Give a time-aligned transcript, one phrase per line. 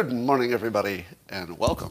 [0.00, 1.90] Good morning, everybody, and welcome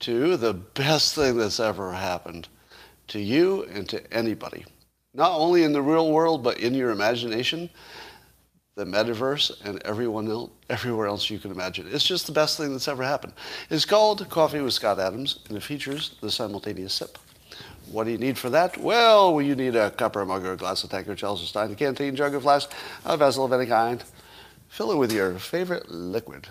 [0.00, 2.48] to the best thing that's ever happened
[3.06, 4.64] to you and to anybody.
[5.14, 7.70] Not only in the real world, but in your imagination,
[8.74, 11.86] the metaverse, and everyone else, everywhere else you can imagine.
[11.88, 13.34] It's just the best thing that's ever happened.
[13.70, 17.16] It's called Coffee with Scott Adams, and it features the simultaneous sip.
[17.92, 18.76] What do you need for that?
[18.76, 21.44] Well, you need a cup or a mug or a glass, a tank or chalice
[21.44, 22.72] or stein, a canteen, jug or flask,
[23.04, 24.02] a vessel of any kind.
[24.66, 26.48] Fill it with your favorite liquid.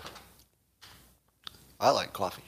[1.80, 2.44] I like coffee.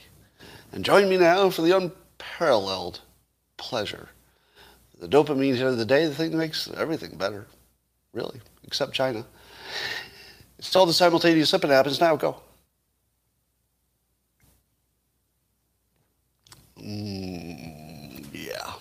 [0.72, 3.02] And join me now for the unparalleled
[3.58, 4.10] pleasure.
[5.00, 7.48] The dopamine hit of the day, the thing that makes everything better,
[8.14, 9.26] really, except China.
[10.58, 12.16] It's all the simultaneous sipping happens now.
[12.18, 12.42] Go.
[16.78, 18.74] Mm, yeah,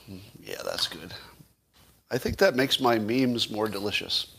[0.43, 1.15] yeah, that's good.
[2.11, 4.35] I think that makes my memes more delicious.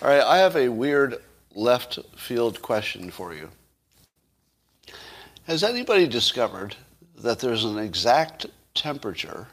[0.00, 1.22] All right, I have a weird
[1.54, 3.50] left field question for you.
[5.46, 6.74] Has anybody discovered
[7.18, 9.46] that there's an exact temperature,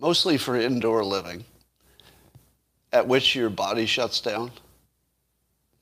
[0.00, 1.44] mostly for indoor living,
[2.90, 4.50] at which your body shuts down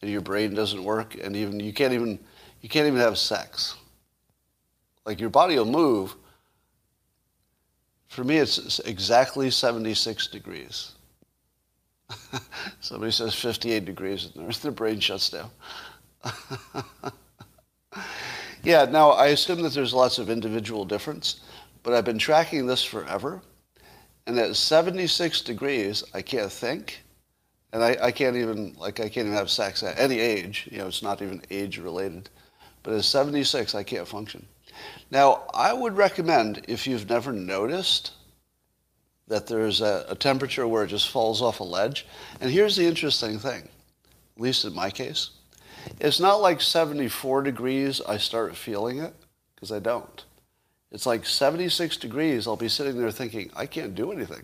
[0.03, 2.19] and your brain doesn't work and even you can't even
[2.63, 3.77] you can't even have sex.
[5.07, 6.17] Like your body will move.
[8.09, 10.93] For me it's exactly 76 degrees.
[12.81, 15.51] Somebody says 58 degrees and their brain shuts down.
[18.65, 21.41] yeah, now I assume that there's lots of individual difference,
[21.83, 23.43] but I've been tracking this forever.
[24.27, 27.03] And at 76 degrees, I can't think.
[27.73, 30.69] And I, I can't even, like, I can't even have sex at any age.
[30.71, 32.31] You know, it's not even age related.
[32.83, 34.47] But at 76, I can't function.
[35.11, 38.13] Now, I would recommend, if you've never noticed,
[39.29, 42.07] that there's a, a, temperature where it just falls off a ledge.
[42.41, 43.63] And here's the interesting thing,
[44.37, 45.31] at least in my case.
[46.01, 49.15] It's not like 74 degrees I start feeling it,
[49.55, 50.25] because I don't.
[50.91, 54.43] It's like 76 degrees, I'll be sitting there thinking, I can't do anything.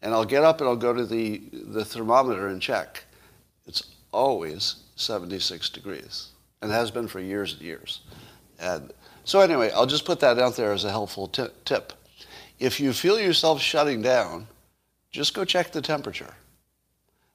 [0.00, 3.04] And I'll get up and I'll go to the, the thermometer and check.
[3.66, 3.82] It's
[4.12, 6.28] always 76 degrees,
[6.62, 8.00] and has been for years and years.
[8.58, 8.92] And
[9.24, 11.92] so anyway, I'll just put that out there as a helpful t- tip.
[12.58, 14.46] If you feel yourself shutting down,
[15.10, 16.34] just go check the temperature.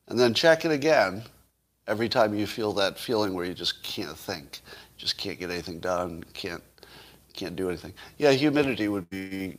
[0.07, 1.23] And then check it again
[1.87, 4.61] every time you feel that feeling where you just can't think,
[4.97, 6.63] just can't get anything done, can't,
[7.33, 7.93] can't do anything.
[8.17, 9.57] Yeah, humidity would be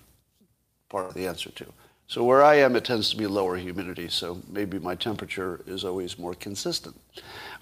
[0.88, 1.72] part of the answer too.
[2.06, 5.84] So where I am, it tends to be lower humidity, so maybe my temperature is
[5.84, 6.96] always more consistent.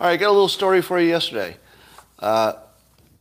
[0.01, 1.57] All right, I got a little story for you yesterday.
[2.19, 2.55] Uh,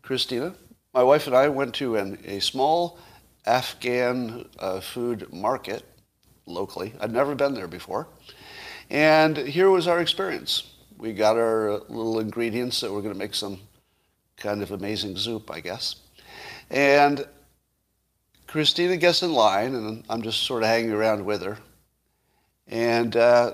[0.01, 0.55] Christina,
[0.93, 2.99] my wife and I went to an, a small
[3.45, 5.83] Afghan uh, food market
[6.45, 6.93] locally.
[6.99, 8.07] I'd never been there before.
[8.89, 10.70] And here was our experience.
[11.01, 13.59] We got our little ingredients that we're going to make some
[14.37, 15.95] kind of amazing soup, I guess.
[16.69, 17.25] And
[18.45, 21.57] Christina gets in line, and I'm just sort of hanging around with her.
[22.67, 23.53] And uh,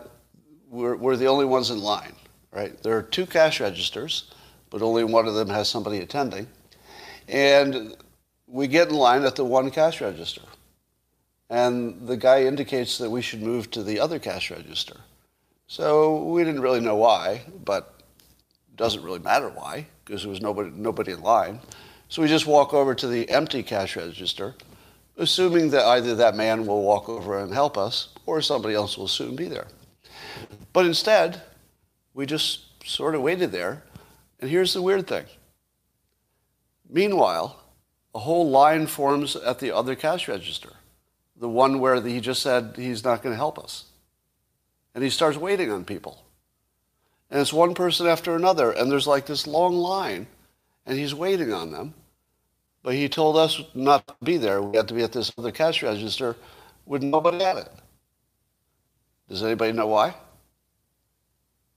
[0.69, 2.11] we're, we're the only ones in line,
[2.51, 2.83] right?
[2.83, 4.29] There are two cash registers,
[4.69, 6.47] but only one of them has somebody attending.
[7.29, 7.95] And
[8.45, 10.41] we get in line at the one cash register.
[11.49, 14.97] And the guy indicates that we should move to the other cash register.
[15.67, 17.93] So we didn't really know why, but
[18.69, 21.59] it doesn't really matter why, because there was nobody, nobody in line.
[22.07, 24.55] So we just walk over to the empty cash register,
[25.17, 29.09] assuming that either that man will walk over and help us, or somebody else will
[29.09, 29.67] soon be there.
[30.71, 31.41] But instead,
[32.13, 33.83] we just sort of waited there.
[34.39, 35.25] And here's the weird thing.
[36.89, 37.59] Meanwhile,
[38.15, 40.73] a whole line forms at the other cash register,
[41.35, 43.85] the one where he just said he's not going to help us.
[44.97, 46.25] And he starts waiting on people.
[47.29, 50.25] And it's one person after another, and there's like this long line,
[50.87, 51.93] and he's waiting on them.
[52.81, 54.59] But he told us not to be there.
[54.59, 56.35] We had to be at this other cash register
[56.87, 57.71] with nobody at it.
[59.29, 60.15] Does anybody know why?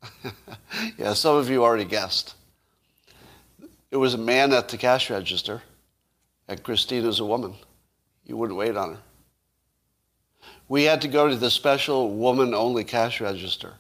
[0.97, 2.35] yeah, some of you already guessed.
[3.91, 5.61] It was a man at the cash register
[6.49, 7.55] and Christina's a woman.
[8.25, 9.01] You wouldn't wait on her.
[10.71, 13.75] We had to go to the special woman-only cash register.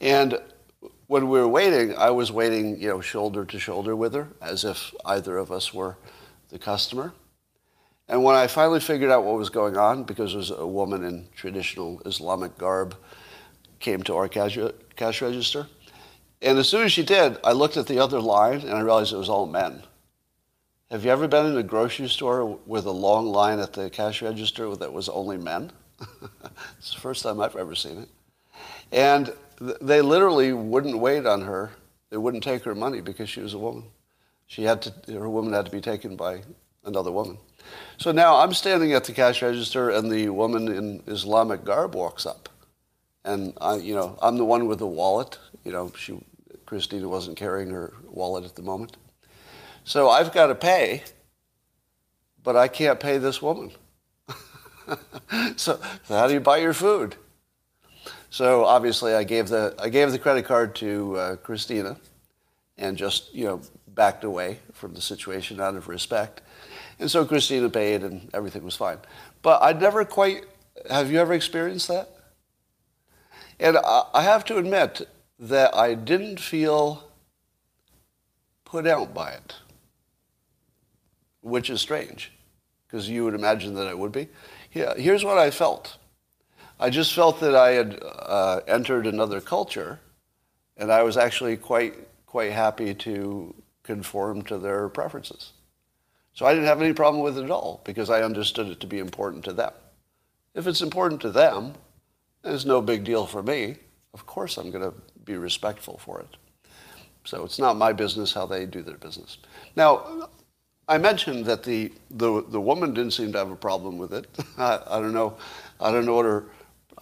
[0.00, 0.40] And
[1.06, 4.64] when we were waiting, I was waiting, you know, shoulder to shoulder with her, as
[4.64, 5.96] if either of us were
[6.48, 7.12] the customer.
[8.08, 11.04] And when I finally figured out what was going on, because it was a woman
[11.04, 12.96] in traditional Islamic garb
[13.78, 14.58] came to our cash,
[14.96, 15.68] cash register,
[16.42, 19.12] and as soon as she did, I looked at the other line and I realized
[19.12, 19.84] it was all men.
[20.90, 24.20] Have you ever been in a grocery store with a long line at the cash
[24.20, 25.72] register that was only men?
[26.78, 28.08] it's the first time I've ever seen it.
[28.92, 31.70] And th- they literally wouldn't wait on her.
[32.10, 33.84] They wouldn't take her money because she was a woman.
[34.46, 36.42] She had to, her woman had to be taken by
[36.84, 37.38] another woman.
[37.96, 42.26] So now I'm standing at the cash register and the woman in Islamic garb walks
[42.26, 42.50] up.
[43.24, 45.38] And I, you know, I'm the one with the wallet.
[45.64, 46.22] You know, she,
[46.66, 48.98] Christina wasn't carrying her wallet at the moment.
[49.84, 51.02] So I've got to pay,
[52.42, 53.70] but I can't pay this woman.
[55.56, 55.78] so,
[56.08, 57.16] how do you buy your food?
[58.30, 61.96] So obviously, I gave the I gave the credit card to uh, Christina,
[62.76, 66.40] and just you know backed away from the situation out of respect.
[66.98, 68.98] And so Christina paid, and everything was fine.
[69.42, 70.46] But I never quite.
[70.90, 72.08] Have you ever experienced that?
[73.60, 75.08] And I, I have to admit
[75.38, 77.04] that I didn't feel
[78.64, 79.54] put out by it,
[81.44, 82.32] which is strange,
[82.86, 84.28] because you would imagine that I would be.
[84.72, 85.98] Yeah, here's what I felt.
[86.80, 90.00] I just felt that I had uh, entered another culture,
[90.76, 91.94] and I was actually quite
[92.26, 93.54] quite happy to
[93.84, 95.52] conform to their preferences.
[96.32, 98.88] So I didn't have any problem with it at all because I understood it to
[98.88, 99.72] be important to them.
[100.52, 101.74] If it's important to them,
[102.42, 103.76] it's no big deal for me.
[104.12, 104.94] Of course, I'm going to
[105.24, 106.36] be respectful for it.
[107.24, 109.38] So it's not my business how they do their business.
[109.76, 110.28] Now,
[110.86, 114.26] I mentioned that the, the, the woman didn't seem to have a problem with it.
[114.58, 115.36] I, I don't know.
[115.80, 116.44] I don't know what her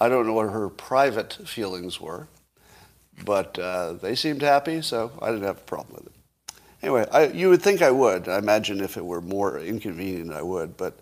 [0.03, 2.27] I don't know what her private feelings were,
[3.25, 6.13] but uh, they seemed happy, so I didn't have a problem with it.
[6.83, 8.29] Anyway, I, you would think I would.
[8.29, 10.77] I imagine if it were more inconvenient, I would.
[10.77, 10.99] But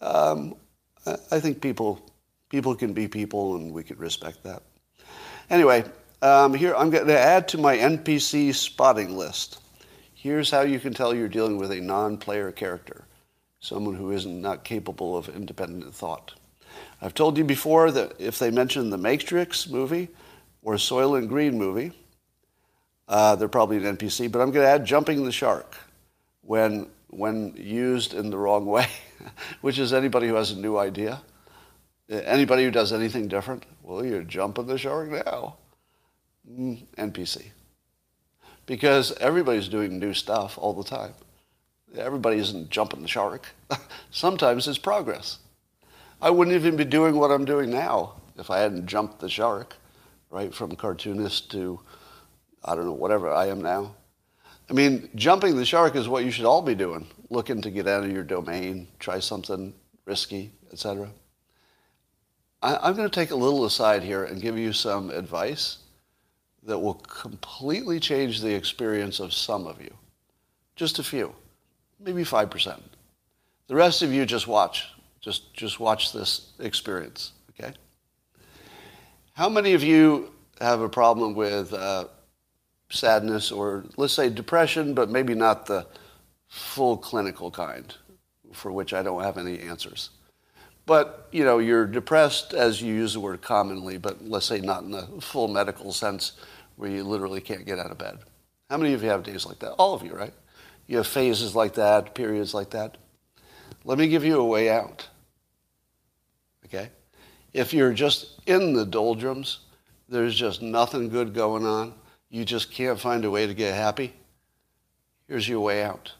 [0.00, 0.56] um,
[1.06, 2.04] I think people
[2.48, 4.64] people can be people, and we can respect that.
[5.48, 5.84] Anyway,
[6.20, 9.61] um, here I'm going to add to my NPC spotting list.
[10.22, 13.06] Here's how you can tell you're dealing with a non-player character,
[13.58, 16.34] someone who isn't not capable of independent thought.
[17.00, 20.10] I've told you before that if they mention the Matrix movie
[20.62, 21.90] or a Soylent Green movie,
[23.08, 24.30] uh, they're probably an NPC.
[24.30, 25.74] But I'm going to add jumping the shark
[26.42, 28.86] when when used in the wrong way,
[29.60, 31.20] which is anybody who has a new idea.
[32.08, 35.56] Anybody who does anything different, well, you're jumping the shark now.
[36.48, 37.50] Mm, NPC.
[38.66, 41.14] Because everybody's doing new stuff all the time.
[41.96, 43.48] Everybody isn't jumping the shark.
[44.10, 45.38] Sometimes it's progress.
[46.20, 49.76] I wouldn't even be doing what I'm doing now if I hadn't jumped the shark,
[50.30, 51.80] right, from cartoonist to,
[52.64, 53.94] I don't know, whatever I am now.
[54.70, 57.88] I mean, jumping the shark is what you should all be doing, looking to get
[57.88, 59.74] out of your domain, try something
[60.06, 61.10] risky, etc.
[62.62, 65.78] I'm going to take a little aside here and give you some advice
[66.64, 69.92] that will completely change the experience of some of you.
[70.76, 71.34] Just a few,
[71.98, 72.80] maybe 5%.
[73.66, 74.88] The rest of you just watch.
[75.20, 77.74] Just, just watch this experience, okay?
[79.34, 82.06] How many of you have a problem with uh,
[82.90, 85.86] sadness or, let's say, depression, but maybe not the
[86.48, 87.94] full clinical kind,
[88.52, 90.10] for which I don't have any answers?
[90.84, 94.82] But, you know, you're depressed as you use the word commonly, but let's say not
[94.82, 96.32] in the full medical sense
[96.76, 98.18] where you literally can't get out of bed.
[98.68, 99.72] How many of you have days like that?
[99.72, 100.34] All of you, right?
[100.86, 102.96] You have phases like that, periods like that.
[103.84, 105.08] Let me give you a way out
[106.72, 106.90] okay?
[107.52, 109.60] If you're just in the doldrums,
[110.08, 111.94] there's just nothing good going on,
[112.30, 114.14] you just can't find a way to get happy,
[115.28, 116.12] here's your way out.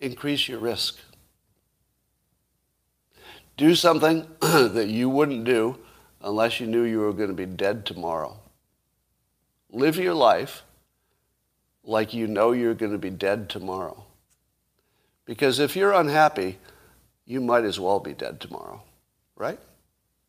[0.00, 0.98] Increase your risk.
[3.58, 5.78] Do something that you wouldn't do
[6.22, 8.40] unless you knew you were going to be dead tomorrow.
[9.70, 10.62] Live your life
[11.84, 14.06] like you know you're going to be dead tomorrow.
[15.26, 16.56] Because if you're unhappy,
[17.26, 18.82] you might as well be dead tomorrow
[19.38, 19.58] right?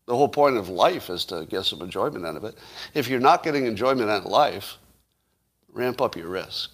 [0.06, 2.56] The whole point of life is to get some enjoyment out of it.
[2.94, 4.78] If you're not getting enjoyment out of life,
[5.74, 6.72] ramp up your risk.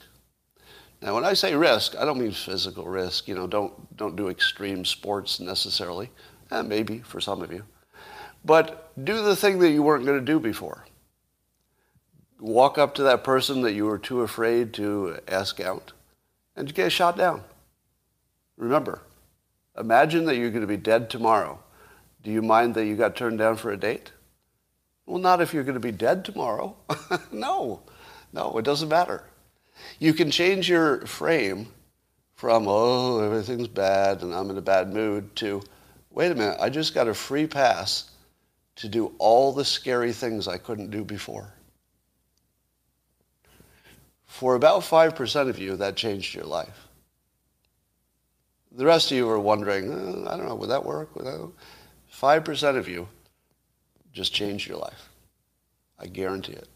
[1.01, 3.27] Now, when I say risk, I don't mean physical risk.
[3.27, 6.09] You know, don't, don't do extreme sports necessarily.
[6.51, 7.63] Eh, maybe for some of you.
[8.43, 10.85] But do the thing that you weren't going to do before.
[12.39, 15.93] Walk up to that person that you were too afraid to ask out
[16.55, 17.43] and get shot down.
[18.57, 19.01] Remember,
[19.77, 21.59] imagine that you're going to be dead tomorrow
[22.25, 24.11] do you mind that you got turned down for a date?
[25.05, 26.75] Well, not if you're going to be dead tomorrow.
[27.31, 27.81] no,
[28.33, 29.23] no, it doesn't matter.
[29.99, 31.67] You can change your frame
[32.33, 35.61] from, oh, everything's bad and I'm in a bad mood, to,
[36.15, 38.09] wait a minute, I just got a free pass
[38.77, 41.53] to do all the scary things I couldn't do before.
[44.25, 46.87] For about 5% of you, that changed your life.
[48.71, 51.15] The rest of you are wondering, oh, I don't know, would that work?
[51.15, 51.51] Would that...
[52.13, 53.07] 5% of you
[54.13, 55.09] just changed your life.
[55.99, 56.69] I guarantee it.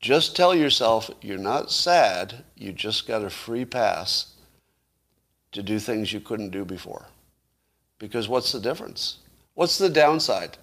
[0.00, 4.32] Just tell yourself you're not sad, you just got a free pass
[5.52, 7.06] to do things you couldn't do before.
[8.02, 9.18] Because what's the difference?
[9.54, 10.58] What's the downside?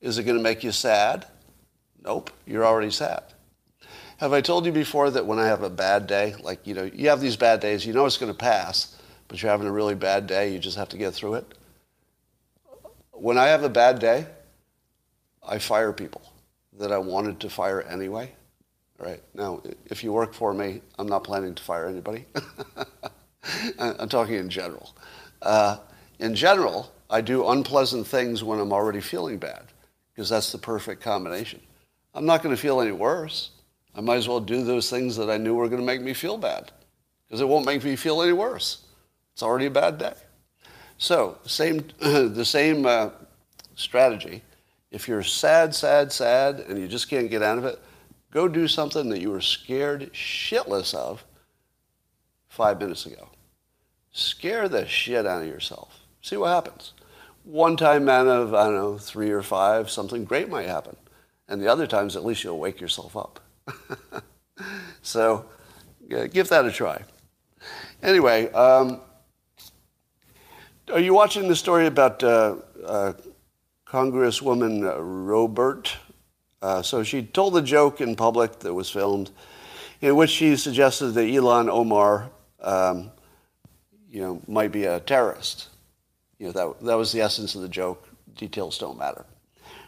[0.00, 1.26] Is it going to make you sad?
[2.02, 3.22] Nope, you're already sad.
[4.16, 6.84] Have I told you before that when I have a bad day, like, you know,
[6.84, 8.96] you have these bad days, you know it's going to pass,
[9.28, 11.54] but you're having a really bad day, you just have to get through it?
[13.12, 14.24] When I have a bad day,
[15.46, 16.22] I fire people
[16.78, 18.32] that I wanted to fire anyway.
[18.98, 19.22] Right.
[19.34, 22.24] Now, if you work for me, I'm not planning to fire anybody.
[23.78, 24.94] I'm talking in general.
[25.42, 25.76] Uh,
[26.20, 29.64] in general, I do unpleasant things when I'm already feeling bad
[30.12, 31.60] because that's the perfect combination.
[32.14, 33.50] I'm not going to feel any worse.
[33.94, 36.14] I might as well do those things that I knew were going to make me
[36.14, 36.70] feel bad
[37.26, 38.84] because it won't make me feel any worse.
[39.32, 40.14] It's already a bad day.
[40.98, 43.10] So, same, the same uh,
[43.74, 44.42] strategy.
[44.90, 47.80] If you're sad, sad, sad, and you just can't get out of it,
[48.30, 51.24] Go do something that you were scared shitless of
[52.48, 53.28] five minutes ago.
[54.12, 55.99] Scare the shit out of yourself.
[56.22, 56.92] See what happens.
[57.44, 60.96] One time out of, I don't know, three or five, something great might happen.
[61.48, 63.40] And the other times, at least you'll wake yourself up.
[65.02, 65.46] so
[66.08, 67.02] yeah, give that a try.
[68.02, 69.00] Anyway, um,
[70.92, 73.12] are you watching the story about uh, uh,
[73.86, 75.96] Congresswoman Robert
[76.62, 79.30] uh, so she told a joke in public that was filmed
[80.02, 83.10] in which she suggested that Ilhan Omar, um,
[84.10, 85.68] you know, might be a terrorist.
[86.40, 88.08] You know, that, that was the essence of the joke.
[88.36, 89.24] Details don't matter.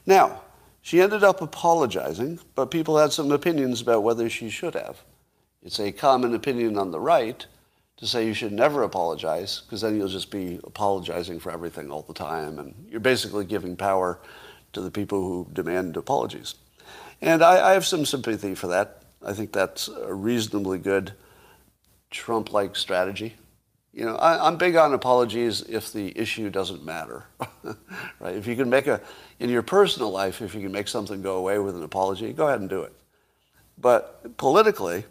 [0.06, 0.42] Now,
[0.82, 5.02] she ended up apologizing, but people had some opinions about whether she should have.
[5.64, 7.44] It's a common opinion on the right
[7.96, 12.02] to say you should never apologize because then you'll just be apologizing for everything all
[12.02, 14.18] the time and you're basically giving power
[14.72, 16.56] to the people who demand apologies.
[17.22, 19.02] And I, I have some sympathy for that.
[19.24, 21.12] I think that's a reasonably good
[22.10, 23.36] Trump like strategy.
[23.92, 27.24] You know, I, am big on apologies if the issue doesn't matter,
[28.20, 28.34] right?
[28.34, 29.02] If you can make a,
[29.38, 32.46] in your personal life, if you can make something go away with an apology, go
[32.48, 32.92] ahead and do it.
[33.76, 35.04] But politically,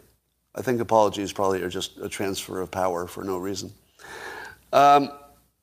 [0.54, 3.72] I think apologies probably are just a transfer of power for no reason.
[4.72, 5.12] Um,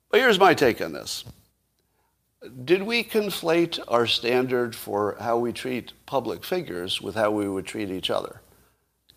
[0.10, 1.26] but here's my take on this.
[2.64, 7.66] Did we conflate our standard for how we treat public figures with how we would
[7.66, 8.42] treat each other?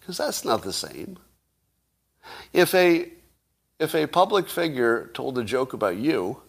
[0.01, 1.19] Because that's not the same.
[2.53, 3.13] If a,
[3.83, 6.41] if a public figure told a joke about you,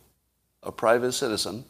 [0.61, 1.65] a private citizen,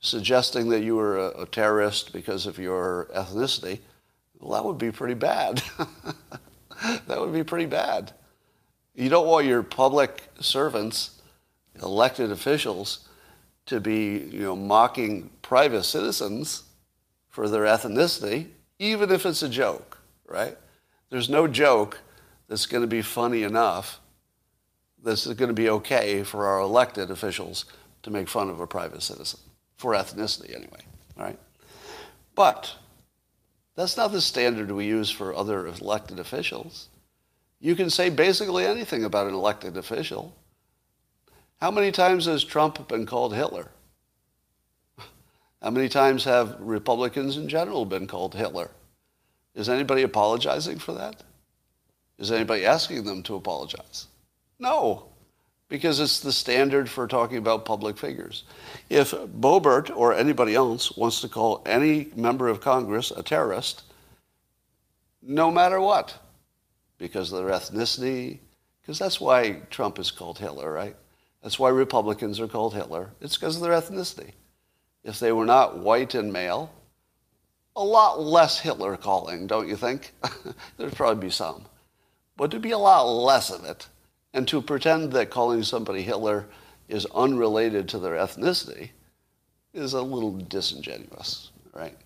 [0.00, 3.78] suggesting that you were a, a terrorist because of your ethnicity,
[4.38, 5.62] well, that would be pretty bad.
[7.06, 8.12] that would be pretty bad.
[8.94, 11.22] You don't want your public servants,
[11.82, 13.08] elected officials,
[13.64, 16.64] to be you know, mocking private citizens
[17.30, 18.48] for their ethnicity,
[18.78, 20.58] even if it's a joke, right?
[21.08, 21.98] There's no joke
[22.46, 24.00] that's going to be funny enough
[25.02, 27.64] that's going to be okay for our elected officials
[28.02, 29.40] to make fun of a private citizen,
[29.76, 30.80] for ethnicity anyway,
[31.16, 31.38] right?
[32.34, 32.74] But
[33.76, 36.88] that's not the standard we use for other elected officials.
[37.60, 40.34] You can say basically anything about an elected official.
[41.60, 43.70] How many times has Trump been called Hitler?
[45.62, 48.70] How many times have Republicans in general been called Hitler?
[49.54, 51.24] Is anybody apologizing for that?
[52.16, 54.06] Is anybody asking them to apologize?
[54.58, 55.06] No,
[55.68, 58.44] because it's the standard for talking about public figures.
[58.88, 63.82] If Boebert or anybody else wants to call any member of Congress a terrorist,
[65.22, 66.18] no matter what,
[66.96, 68.38] because of their ethnicity,
[68.80, 70.96] because that's why Trump is called Hitler, right?
[71.42, 73.10] That's why Republicans are called Hitler.
[73.20, 74.32] It's because of their ethnicity.
[75.04, 76.72] If they were not white and male,
[77.76, 80.12] a lot less Hitler calling, don't you think?
[80.76, 81.66] There'd probably be some.
[82.36, 83.88] But there'd be a lot less of it,
[84.34, 86.46] and to pretend that calling somebody Hitler
[86.88, 88.90] is unrelated to their ethnicity
[89.74, 91.96] is a little disingenuous, right?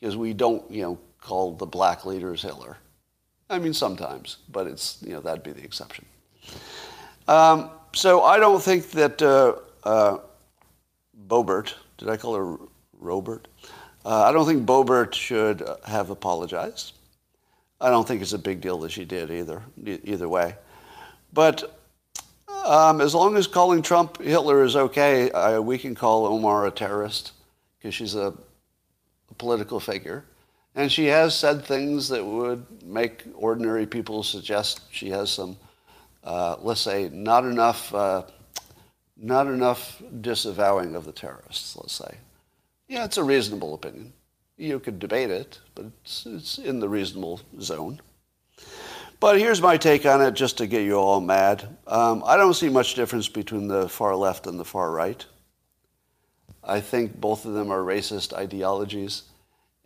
[0.00, 2.76] Because we don't, you know, call the black leaders Hitler.
[3.48, 6.06] I mean, sometimes, but it's, you know, that'd be the exception.
[7.28, 10.18] Um, so I don't think that uh, uh,
[11.28, 12.56] Boebert, did I call her
[12.98, 13.48] Robert?
[14.04, 16.94] Uh, I don't think Boebert should have apologized.
[17.80, 20.56] I don't think it's a big deal that she did either, either way.
[21.32, 21.78] But
[22.64, 26.70] um, as long as calling Trump Hitler is okay, uh, we can call Omar a
[26.70, 27.32] terrorist
[27.78, 28.34] because she's a,
[29.30, 30.24] a political figure.
[30.74, 35.56] And she has said things that would make ordinary people suggest she has some
[36.24, 38.22] uh, let's say, not enough, uh,
[39.16, 42.16] not enough disavowing of the terrorists, let's say.
[42.88, 44.12] Yeah, it's a reasonable opinion.
[44.56, 48.00] You could debate it, but it's, it's in the reasonable zone.
[49.22, 51.76] But here's my take on it, just to get you all mad.
[51.86, 55.24] Um, I don't see much difference between the far left and the far right.
[56.64, 59.22] I think both of them are racist ideologies,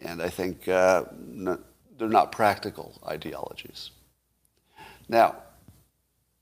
[0.01, 3.91] and I think uh, they're not practical ideologies.
[5.07, 5.37] Now,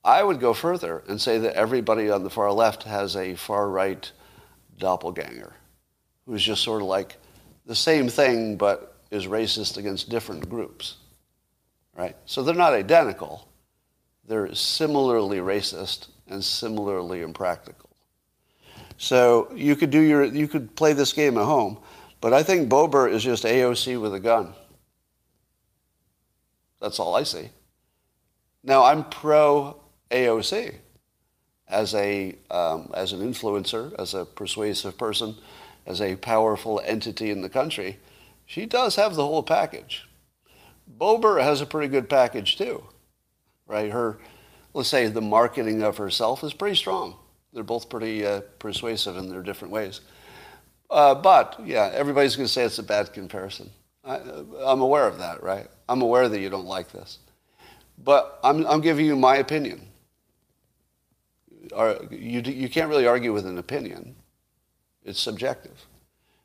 [0.05, 3.71] I would go further and say that everybody on the far left has a far
[3.71, 4.09] right
[4.79, 5.53] doppelganger
[6.27, 7.17] who's just sort of like
[7.67, 10.99] the same thing but is racist against different groups.
[11.97, 12.17] Right?
[12.27, 13.49] So they're not identical.
[14.27, 17.91] They're similarly racist and similarly impractical.
[18.97, 21.79] So you could do your you could play this game at home,
[22.21, 24.55] but I think Boebert is just AOC with a gun.
[26.81, 27.51] That's all I see.
[28.63, 30.77] Now I'm pro AOC
[31.69, 35.37] as a um, as an influencer, as a persuasive person,
[35.87, 37.99] as a powerful entity in the country.
[38.47, 40.07] She does have the whole package.
[40.99, 42.85] Boebert has a pretty good package too,
[43.67, 43.91] right?
[43.91, 44.19] Her,
[44.73, 47.17] let's say, the marketing of herself is pretty strong.
[47.53, 50.01] They're both pretty uh, persuasive in their different ways.
[50.91, 53.71] Uh, but yeah, everybody's going to say it's a bad comparison.
[54.05, 55.67] I, am aware of that, right?
[55.89, 57.19] I'm aware that you don't like this,
[58.03, 59.89] but I'm, I'm giving you my opinion.
[62.11, 64.15] You, you can't really argue with an opinion.
[65.05, 65.87] It's subjective.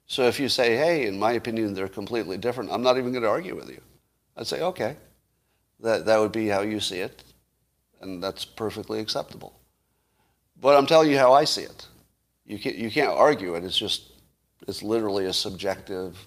[0.07, 3.23] So if you say, hey, in my opinion, they're completely different, I'm not even going
[3.23, 3.81] to argue with you.
[4.37, 4.95] I'd say, okay,
[5.81, 7.23] that, that would be how you see it,
[8.01, 9.59] and that's perfectly acceptable.
[10.59, 11.87] But I'm telling you how I see it.
[12.45, 13.63] You can't, you can't argue it.
[13.63, 14.11] It's just,
[14.67, 16.17] it's literally a subjective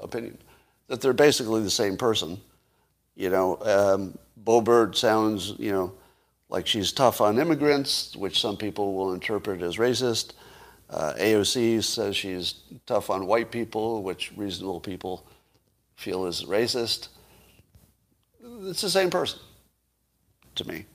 [0.00, 0.38] opinion.
[0.88, 2.40] That they're basically the same person.
[3.14, 5.92] You know, um, Bird sounds, you know,
[6.48, 10.32] like she's tough on immigrants, which some people will interpret as racist.
[10.90, 12.54] Uh, AOC says she's
[12.86, 15.26] tough on white people, which reasonable people
[15.96, 17.08] feel is racist.
[18.62, 19.40] It's the same person
[20.54, 20.86] to me.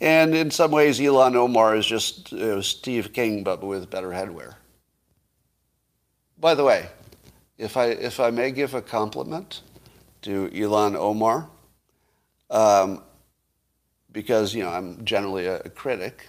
[0.00, 4.54] And in some ways, Ilhan Omar is just Steve King, but with better headwear.
[6.38, 6.86] By the way,
[7.56, 9.62] if I, if I may give a compliment
[10.22, 11.48] to Ilhan Omar,
[12.50, 13.02] um,
[14.12, 16.26] because you know I'm generally a, a critic,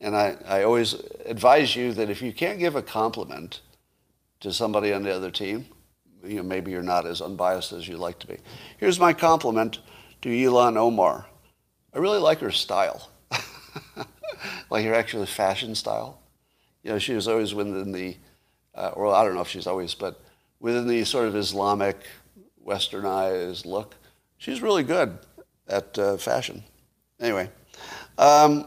[0.00, 0.94] and I, I always
[1.24, 3.60] advise you that if you can't give a compliment
[4.40, 5.66] to somebody on the other team,
[6.24, 8.36] you know, maybe you're not as unbiased as you'd like to be.
[8.78, 9.80] Here's my compliment
[10.22, 11.26] to Ilhan Omar.
[11.94, 13.10] I really like her style,
[14.70, 16.20] like her actual fashion style.
[16.82, 18.16] You know, she was always within the,
[18.74, 20.20] uh, I don't know if she's always, but
[20.58, 21.96] within the sort of Islamic,
[22.66, 23.96] westernized look.
[24.38, 25.18] She's really good
[25.68, 26.64] at uh, fashion.
[27.20, 27.50] Anyway,
[28.18, 28.66] um,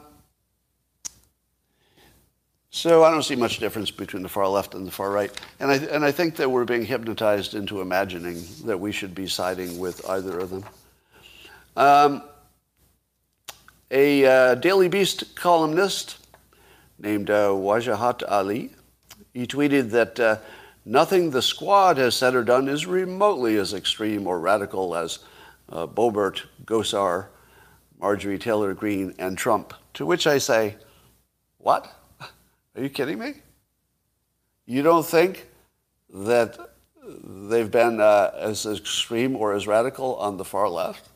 [2.76, 5.32] so I don't see much difference between the far left and the far right.
[5.62, 9.28] And I, and I think that we're being hypnotized into imagining that we should be
[9.28, 10.66] siding with either of them.
[11.78, 12.24] Um,
[13.90, 16.18] a uh, Daily Beast columnist
[17.00, 18.72] named uh, Wajahat Ali,
[19.34, 20.40] he tweeted that uh,
[20.84, 25.20] nothing the squad has said or done is remotely as extreme or radical as
[25.70, 27.28] uh, Boebert, Gosar,
[28.02, 29.74] Marjorie Taylor Greene, and Trump.
[29.94, 30.76] To which I say,
[31.58, 31.90] what?
[32.76, 33.34] Are you kidding me?
[34.66, 35.48] You don't think
[36.14, 36.58] that
[37.24, 41.10] they've been uh, as extreme or as radical on the far left?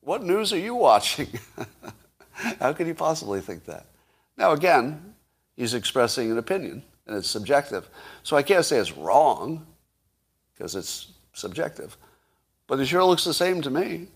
[0.00, 1.28] What news are you watching?
[2.60, 3.86] How could you possibly think that?
[4.36, 5.14] Now, again,
[5.56, 7.88] he's expressing an opinion, and it's subjective.
[8.22, 9.66] So I can't say it's wrong,
[10.54, 11.96] because it's subjective.
[12.66, 14.08] But it sure looks the same to me.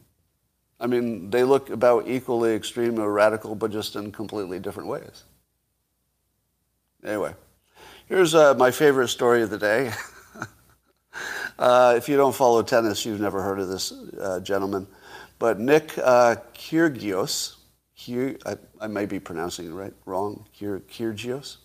[0.79, 5.25] I mean, they look about equally extreme or radical, but just in completely different ways.
[7.05, 7.35] Anyway,
[8.07, 9.93] here's uh, my favorite story of the day.
[11.59, 14.87] uh, if you don't follow tennis, you've never heard of this uh, gentleman.
[15.41, 17.57] But Nick uh, Kyrgios,
[18.47, 21.57] I, I, may be pronouncing it right, wrong, Kyrgios.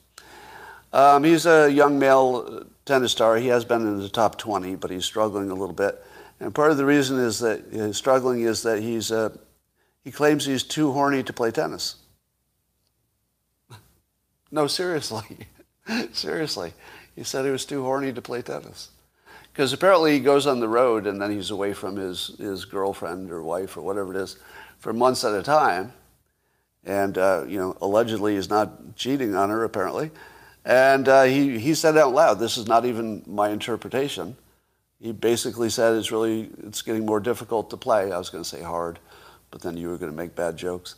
[0.91, 3.37] Um, he's a young male tennis star.
[3.37, 6.03] He has been in the top 20, but he's struggling a little bit.
[6.39, 9.37] And part of the reason is that he's struggling is that he's, uh,
[10.03, 11.97] he claims he's too horny to play tennis.
[14.51, 15.25] No, seriously.
[16.11, 16.73] seriously.
[17.15, 18.89] He said he was too horny to play tennis.
[19.51, 23.31] Because apparently he goes on the road and then he's away from his, his girlfriend
[23.31, 24.37] or wife or whatever it is
[24.77, 25.93] for months at a time.
[26.85, 30.11] And, uh, you know, allegedly he's not cheating on her, apparently.
[30.63, 34.37] And uh, he, he said out loud, this is not even my interpretation.
[35.01, 38.11] He basically said it's really, it's getting more difficult to play.
[38.11, 38.99] I was going to say hard,
[39.49, 40.95] but then you were going to make bad jokes.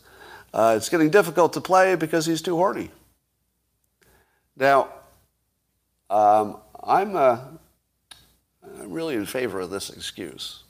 [0.52, 2.90] Uh, it's getting difficult to play because he's too horny.
[4.60, 4.90] Now,
[6.10, 7.58] um, I'm, a,
[8.78, 10.64] I'm really in favor of this excuse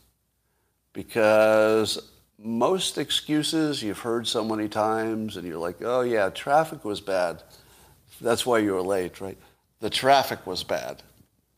[0.93, 1.99] because
[2.39, 7.43] most excuses you've heard so many times and you're like, oh yeah, traffic was bad.
[8.21, 9.37] That's why you were late, right?
[9.81, 11.03] The traffic was bad.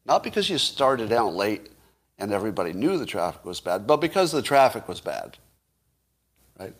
[0.06, 1.68] Not because you started out late
[2.18, 5.36] and everybody knew the traffic was bad, but because the traffic was bad.
[6.58, 6.74] Right?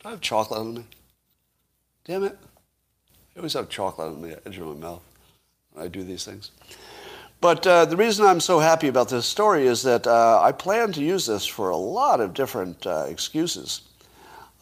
[0.00, 0.84] Do I have chocolate on me?
[2.06, 2.38] Damn it.
[3.34, 5.02] I always have chocolate on the edge of my mouth
[5.72, 6.52] when I do these things.
[7.40, 10.92] But uh, the reason I'm so happy about this story is that uh, I plan
[10.92, 13.82] to use this for a lot of different uh, excuses.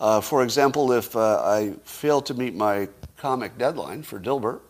[0.00, 4.60] Uh, for example, if uh, I fail to meet my comic deadline for Dilbert,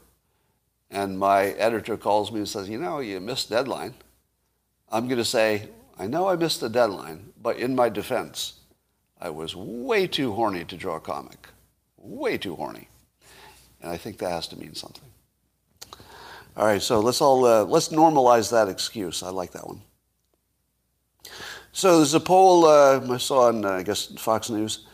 [0.90, 3.94] and my editor calls me and says, you know, you missed deadline,
[4.90, 8.54] I'm going to say, I know I missed the deadline, but in my defense,
[9.20, 11.48] I was way too horny to draw a comic.
[11.96, 12.88] Way too horny.
[13.82, 15.04] And I think that has to mean something.
[16.56, 19.22] All right, so let's all uh, let's normalize that excuse.
[19.22, 19.80] I like that one.
[21.72, 24.86] So there's a poll uh, I saw on uh, I guess Fox News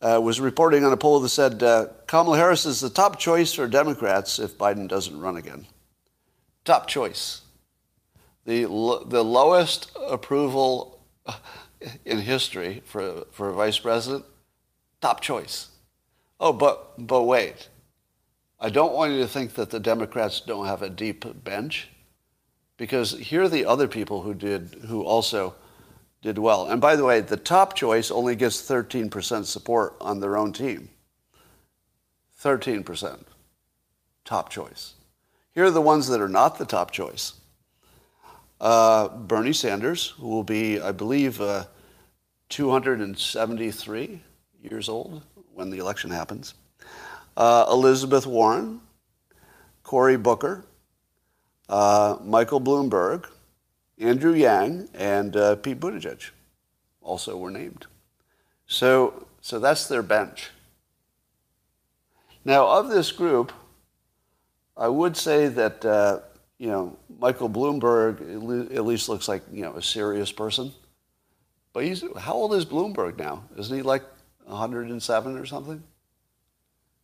[0.00, 3.52] uh, was reporting on a poll that said uh, Kamala Harris is the top choice
[3.52, 5.66] for Democrats if Biden doesn't run again.
[6.64, 7.42] Top choice.
[8.46, 8.62] The
[9.06, 11.00] the lowest approval
[12.04, 14.24] in history for for a vice president.
[15.00, 15.68] Top choice.
[16.40, 17.69] Oh, but but wait.
[18.62, 21.88] I don't want you to think that the Democrats don't have a deep bench,
[22.76, 25.54] because here are the other people who did, who also
[26.20, 26.66] did well.
[26.66, 30.90] And by the way, the top choice only gets 13% support on their own team.
[32.42, 33.22] 13%.
[34.26, 34.94] Top choice.
[35.54, 37.32] Here are the ones that are not the top choice.
[38.60, 41.64] Uh, Bernie Sanders, who will be, I believe, uh,
[42.50, 44.20] 273
[44.62, 45.22] years old
[45.54, 46.54] when the election happens
[47.36, 48.80] uh, Elizabeth Warren,
[49.82, 50.64] Cory Booker,
[51.68, 53.26] uh, Michael Bloomberg,
[53.98, 56.30] Andrew Yang, and uh, Pete Buttigieg
[57.00, 57.86] also were named.
[58.66, 60.50] So, so that's their bench.
[62.44, 63.52] Now, of this group,
[64.76, 66.20] I would say that uh,
[66.58, 68.20] you know Michael Bloomberg
[68.74, 70.72] at least looks like you know a serious person.
[71.72, 73.44] But he's how old is Bloomberg now?
[73.56, 74.02] Isn't he like
[74.44, 75.82] 107 or something?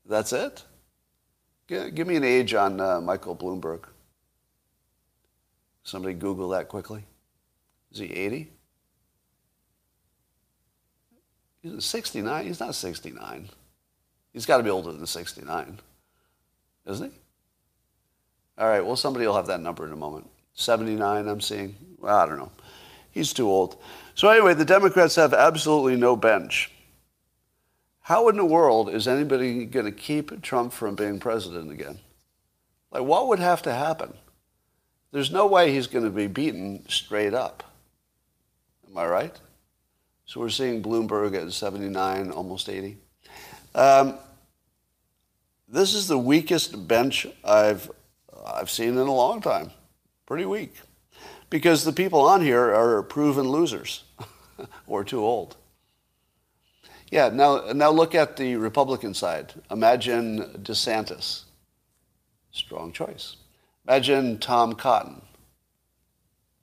[0.08, 0.64] That's it?
[1.66, 3.84] Give me an age on uh, Michael Bloomberg.
[5.82, 7.04] Somebody Google that quickly.
[7.92, 8.50] Is he 80?
[11.62, 12.46] He's 69.
[12.46, 13.48] He's not 69.
[14.32, 15.80] He's got to be older than 69,
[16.86, 17.18] isn't he?
[18.58, 20.28] All right, well, somebody will have that number in a moment.
[20.54, 21.74] 79, I'm seeing.
[21.98, 22.52] Well, I don't know.
[23.10, 23.76] He's too old.
[24.14, 26.70] So, anyway, the Democrats have absolutely no bench.
[28.06, 31.98] How in the world is anybody going to keep Trump from being president again?
[32.92, 34.14] Like, what would have to happen?
[35.10, 37.64] There's no way he's going to be beaten straight up.
[38.88, 39.36] Am I right?
[40.24, 42.96] So we're seeing Bloomberg at 79, almost 80.
[43.74, 44.14] Um,
[45.68, 47.90] this is the weakest bench I've,
[48.46, 49.72] I've seen in a long time.
[50.26, 50.76] Pretty weak.
[51.50, 54.04] Because the people on here are proven losers
[54.86, 55.56] or too old.
[57.16, 59.55] Yeah, now, now look at the Republican side.
[59.70, 61.44] Imagine DeSantis.
[62.50, 63.37] Strong choice.
[63.88, 65.22] Imagine Tom Cotton.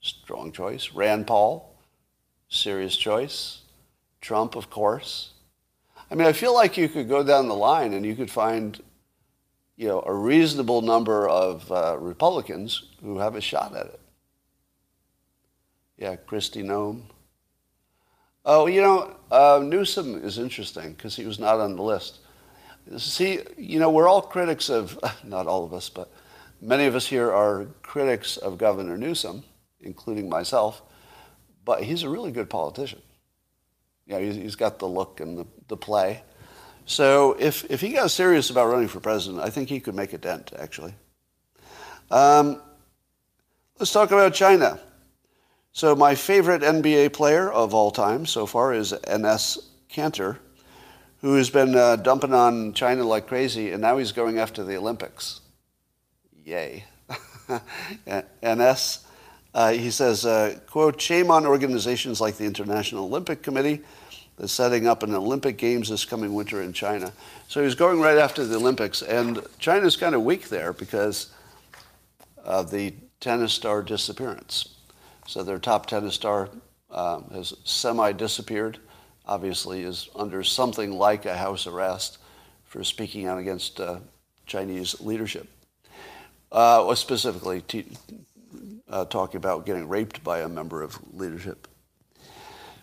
[0.02, 0.92] Strong choice.
[0.92, 1.76] Rand Paul.
[2.50, 3.62] Serious choice.
[4.22, 5.32] Trump, of course.
[6.12, 8.80] I mean, I feel like you could go down the line and you could find,
[9.76, 14.00] you know, a reasonable number of uh, Republicans who have a shot at it.
[15.98, 17.06] Yeah, Kristi Noem.
[18.46, 22.20] Oh, you know, uh, Newsom is interesting because he was not on the list.
[22.98, 26.12] See, you know, we're all critics of, not all of us, but
[26.62, 29.44] many of us here are critics of Governor Newsom,
[29.80, 30.82] including myself,
[31.64, 33.02] but he's a really good politician.
[34.06, 36.22] Yeah, he's, he's got the look and the, the play.
[36.86, 40.12] So if, if he got serious about running for president, I think he could make
[40.12, 40.94] a dent, actually.
[42.12, 42.62] Um,
[43.80, 44.82] let's talk about China.
[45.74, 49.58] So my favorite NBA player of all time so far is Enes
[49.92, 50.38] Kanter,
[51.22, 54.78] who has been uh, dumping on China like crazy, and now he's going after the
[54.78, 55.42] Olympics.
[56.46, 56.86] Yay.
[58.44, 59.04] Enes
[59.54, 63.82] uh, he says, uh, quote, shame on organizations like the International Olympic Committee
[64.38, 67.14] that's setting up an Olympic Games this coming winter in China.
[67.48, 71.32] So he's going right after the Olympics, and China's kind of weak there because
[72.44, 74.70] of the tennis star disappearance.
[75.28, 76.50] So their top tennis star
[76.92, 78.80] um, has semi-disappeared.
[79.26, 82.18] Obviously, is under something like a house arrest
[82.66, 84.00] for speaking out against uh,
[84.46, 85.48] Chinese leadership,
[86.52, 87.86] uh, specifically t-
[88.90, 91.68] uh, talking about getting raped by a member of leadership.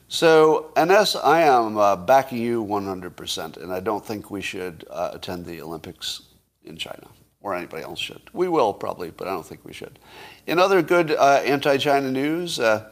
[0.08, 5.10] So, Enes, I am uh, backing you 100%, and I don't think we should uh,
[5.12, 6.22] attend the Olympics
[6.64, 7.06] in China,
[7.42, 8.22] or anybody else should.
[8.32, 9.98] We will probably, but I don't think we should.
[10.46, 12.90] In other good uh, anti-China news, uh,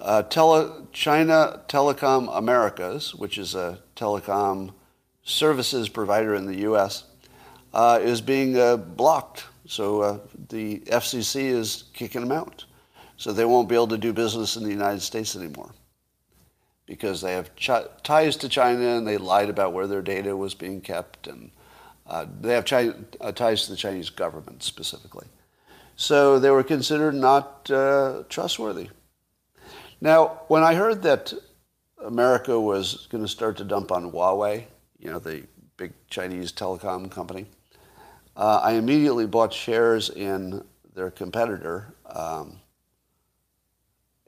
[0.00, 4.72] uh, Tele- China Telecom Americas, which is a telecom
[5.22, 7.04] services provider in the U.S.,
[7.74, 8.54] uh, is being
[8.96, 12.64] blocked so uh, the FCC is kicking them out.
[13.18, 15.72] So they won't be able to do business in the United States anymore
[16.86, 17.70] because they have ch-
[18.02, 21.50] ties to China and they lied about where their data was being kept and
[22.08, 22.64] uh, they have
[23.20, 25.26] uh, ties to the Chinese government specifically.
[25.96, 28.88] So they were considered not uh, trustworthy.
[30.00, 31.32] Now, when I heard that
[32.02, 34.64] America was going to start to dump on Huawei,
[34.98, 35.44] you know, the
[35.76, 37.46] big Chinese telecom company,
[38.36, 42.60] uh, I immediately bought shares in their competitor, um,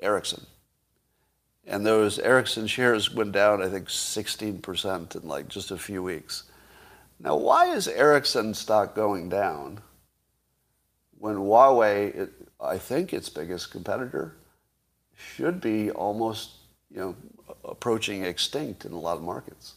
[0.00, 0.44] Ericsson.
[1.66, 6.49] And those Ericsson shares went down, I think, 16% in like just a few weeks.
[7.22, 9.80] Now, why is Ericsson stock going down
[11.18, 12.30] when Huawei,
[12.60, 14.36] I think its biggest competitor,
[15.16, 16.52] should be almost,
[16.90, 17.16] you know,
[17.62, 19.74] approaching extinct in a lot of markets?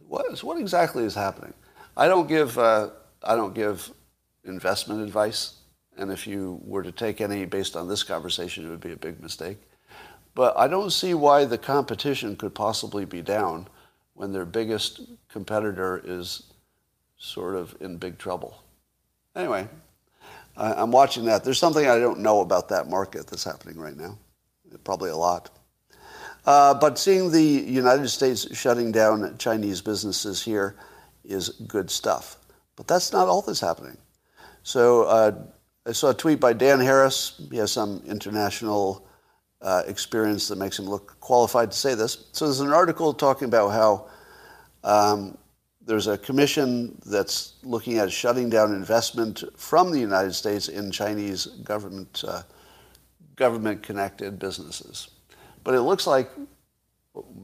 [0.00, 1.54] What, is, what exactly is happening?
[1.96, 2.90] I don't give uh,
[3.24, 3.90] I don't give
[4.44, 5.54] investment advice.
[5.96, 8.96] And if you were to take any based on this conversation, it would be a
[8.96, 9.58] big mistake.
[10.34, 13.68] But I don't see why the competition could possibly be down
[14.14, 16.44] when their biggest competitor is
[17.16, 18.62] sort of in big trouble.
[19.36, 19.68] Anyway,
[20.56, 21.44] I'm watching that.
[21.44, 24.18] There's something I don't know about that market that's happening right now.
[24.84, 25.50] Probably a lot.
[26.46, 30.76] Uh, but seeing the United States shutting down Chinese businesses here
[31.24, 32.36] is good stuff.
[32.76, 33.96] But that's not all that's happening.
[34.62, 35.44] So uh,
[35.86, 37.40] I saw a tweet by Dan Harris.
[37.50, 39.06] He has some international
[39.64, 42.26] uh, experience that makes him look qualified to say this.
[42.32, 44.06] So there's an article talking about how
[44.84, 45.38] um,
[45.86, 51.46] there's a commission that's looking at shutting down investment from the United States in Chinese
[51.46, 52.42] government uh,
[53.36, 55.08] government connected businesses.
[55.64, 56.30] But it looks like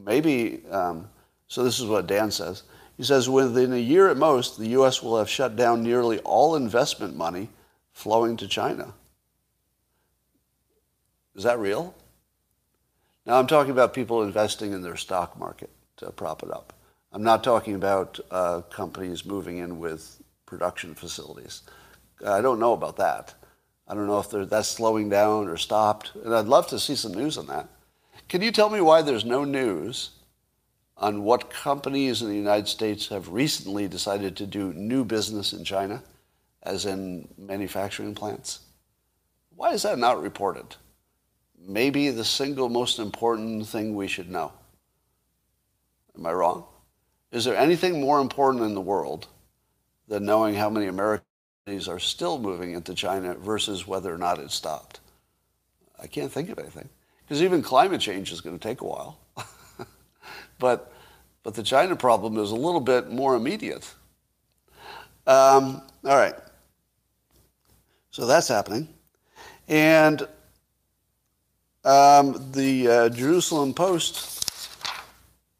[0.05, 1.09] maybe um,
[1.49, 1.65] so.
[1.65, 2.65] This is what Dan says.
[2.99, 5.03] He says within a year at most, the U.S.
[5.03, 7.49] will have shut down nearly all investment money
[7.93, 8.93] flowing to China.
[11.35, 11.95] Is that real?
[13.31, 16.73] Now, I'm talking about people investing in their stock market to prop it up.
[17.12, 21.62] I'm not talking about uh, companies moving in with production facilities.
[22.27, 23.35] I don't know about that.
[23.87, 26.11] I don't know if that's slowing down or stopped.
[26.25, 27.69] And I'd love to see some news on that.
[28.29, 30.11] Can you tell me why there's no news
[30.97, 35.64] on what companies in the United States have recently decided to do new business in
[35.64, 36.03] China,
[36.64, 38.59] as in manufacturing plants.
[39.55, 40.75] Why is that not reported?
[41.66, 44.53] Maybe the single most important thing we should know.
[46.16, 46.64] Am I wrong?
[47.33, 49.29] Is there anything more important in the world
[50.09, 54.51] than knowing how many Americans are still moving into China versus whether or not it
[54.51, 55.01] stopped?
[56.03, 56.88] I can't think of anything.
[57.23, 59.18] Because even climate change is going to take a while.
[60.61, 60.92] But,
[61.42, 63.92] but the China problem is a little bit more immediate.
[65.27, 66.35] Um, all right.
[68.12, 68.88] So that's happening.
[69.66, 70.29] And
[71.85, 74.38] um, the uh, Jerusalem Post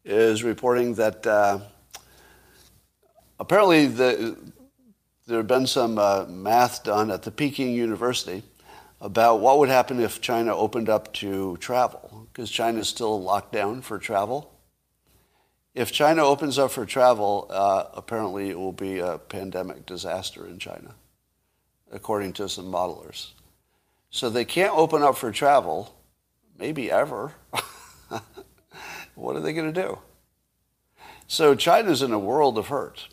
[0.05, 1.59] is reporting that uh,
[3.39, 4.37] apparently the,
[5.27, 8.43] there have been some uh, math done at the Peking University
[8.99, 13.51] about what would happen if China opened up to travel, because China is still locked
[13.51, 14.53] down for travel.
[15.73, 20.59] If China opens up for travel, uh, apparently it will be a pandemic disaster in
[20.59, 20.93] China,
[21.91, 23.31] according to some modelers.
[24.11, 25.95] So they can't open up for travel,
[26.61, 27.33] maybe ever.
[29.15, 29.97] what are they going to do?
[31.27, 33.07] So China's in a world of hurt.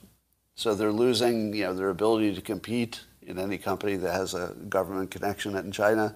[0.55, 4.55] So they're losing, you know, their ability to compete in any company that has a
[4.69, 6.15] government connection in China.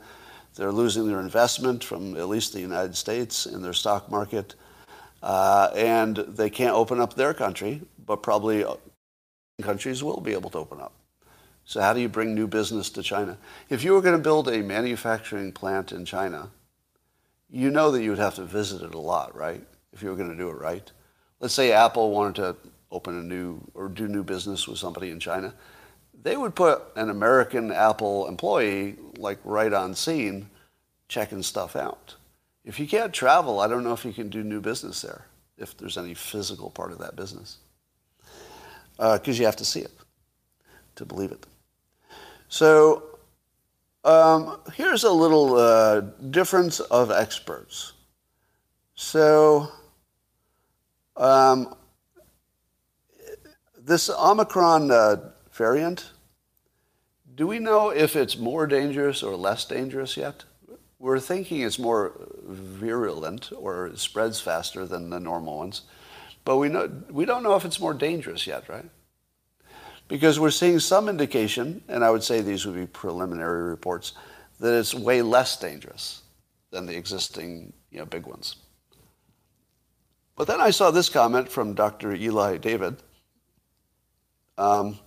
[0.56, 4.54] They're losing their investment from at least the United States in their stock market.
[5.22, 8.64] Uh, and they can't open up their country, but probably
[9.62, 10.92] countries will be able to open up.
[11.64, 13.38] So how do you bring new business to China?
[13.70, 16.50] If you were going to build a manufacturing plant in China,
[17.52, 19.62] you know that you would have to visit it a lot, right?
[19.92, 20.90] If you were going to do it right.
[21.38, 22.56] Let's say Apple wanted to
[22.90, 25.52] open a new or do new business with somebody in China.
[26.22, 30.48] They would put an American Apple employee like right on scene
[31.08, 32.14] checking stuff out.
[32.64, 35.26] If you can't travel, I don't know if you can do new business there,
[35.58, 37.58] if there's any physical part of that business.
[38.96, 39.92] Because uh, you have to see it
[40.94, 41.44] to believe it.
[42.48, 43.11] So
[44.04, 47.92] Um, here's a little uh, difference of experts.
[48.94, 49.68] So,
[51.16, 51.74] um,
[53.78, 56.10] this Omicron uh, variant,
[57.34, 60.44] do we know if it's more dangerous or less dangerous yet?
[60.98, 65.82] We're thinking it's more virulent or spreads faster than the normal ones,
[66.44, 68.88] but we, know, we don't know if it's more dangerous yet, right?
[70.12, 74.12] Because we're seeing some indication, and I would say these would be preliminary reports,
[74.60, 76.20] that it's way less dangerous
[76.70, 78.56] than the existing you know, big ones.
[80.36, 82.12] But then I saw this comment from Dr.
[82.12, 82.96] Eli David.
[84.58, 84.98] Um,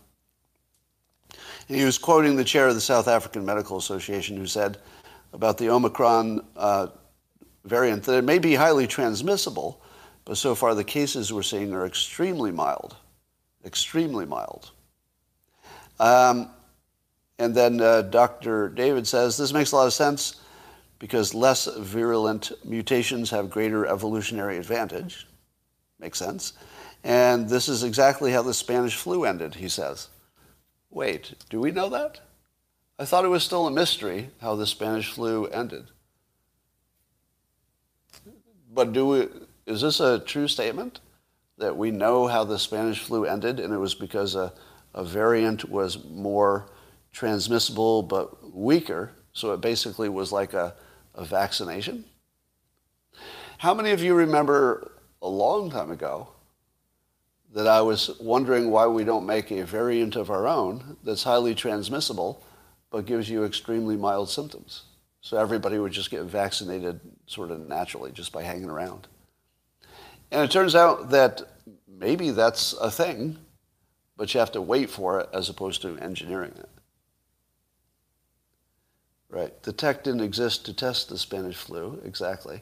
[1.68, 4.80] he was quoting the chair of the South African Medical Association who said
[5.34, 6.88] about the Omicron uh,
[7.63, 9.84] variant that it may be highly transmissible,
[10.26, 12.96] but so far the cases we're seeing are extremely mild,
[13.63, 14.72] extremely mild.
[15.99, 16.49] Um,
[17.38, 18.69] and then uh, Dr.
[18.69, 20.41] David says this makes a lot of sense
[20.99, 25.27] because less virulent mutations have greater evolutionary advantage.
[25.99, 26.53] Makes sense.
[27.03, 30.10] And this is exactly how the Spanish flu ended, he says.
[30.89, 32.21] Wait, do we know that?
[32.97, 35.88] I thought it was still a mystery how the Spanish flu ended.
[38.73, 39.27] But do we,
[39.65, 41.01] is this a true statement?
[41.58, 44.53] That we know how the Spanish flu ended and it was because a,
[44.95, 46.67] a variant was more
[47.12, 50.73] transmissible but weaker, so it basically was like a,
[51.13, 52.05] a vaccination?
[53.58, 56.29] How many of you remember a long time ago
[57.53, 61.53] that I was wondering why we don't make a variant of our own that's highly
[61.55, 62.43] transmissible
[62.89, 64.84] but gives you extremely mild symptoms?
[65.21, 69.08] So everybody would just get vaccinated sort of naturally just by hanging around.
[70.31, 71.41] And it turns out that
[71.88, 73.38] maybe that's a thing,
[74.17, 76.69] but you have to wait for it as opposed to engineering it.
[79.30, 79.62] Right.
[79.63, 82.62] The tech didn't exist to test the Spanish flu, exactly.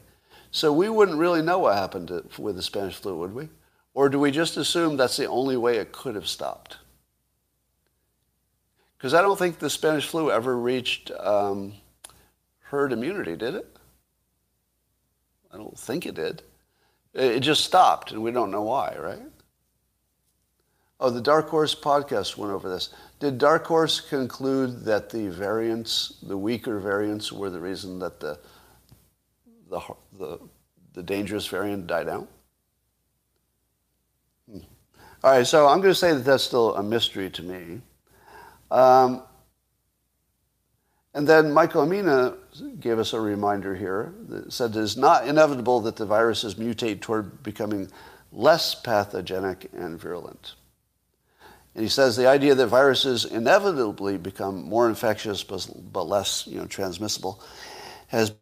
[0.50, 3.48] So we wouldn't really know what happened to, with the Spanish flu, would we?
[3.92, 6.78] Or do we just assume that's the only way it could have stopped?
[8.96, 11.74] Because I don't think the Spanish flu ever reached um,
[12.60, 13.76] herd immunity, did it?
[15.52, 16.42] I don't think it did.
[17.12, 19.22] It just stopped, and we don't know why, right?
[21.04, 22.88] Oh, the Dark Horse podcast went over this.
[23.20, 28.38] Did Dark Horse conclude that the variants, the weaker variants, were the reason that the
[29.68, 29.80] the
[30.18, 30.40] the,
[30.94, 32.26] the dangerous variant died out?
[34.50, 34.60] Hmm.
[35.22, 37.82] All right, so I'm going to say that that's still a mystery to me.
[38.70, 39.22] Um,
[41.12, 42.38] and then Michael Mina
[42.80, 47.02] gave us a reminder here that said it is not inevitable that the viruses mutate
[47.02, 47.90] toward becoming
[48.32, 50.54] less pathogenic and virulent.
[51.74, 56.66] And he says the idea that viruses inevitably become more infectious but, less you know,
[56.66, 57.42] transmissible
[58.08, 58.38] has been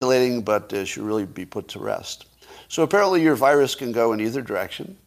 [0.00, 2.26] circulating, but uh, should really be put to rest.
[2.68, 4.98] So apparently your virus can go in either direction,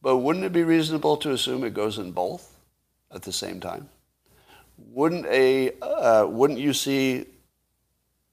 [0.00, 2.56] but wouldn't it be reasonable to assume it goes in both
[3.10, 3.88] at the same time?
[4.78, 7.26] Wouldn't, a, uh, wouldn't you see,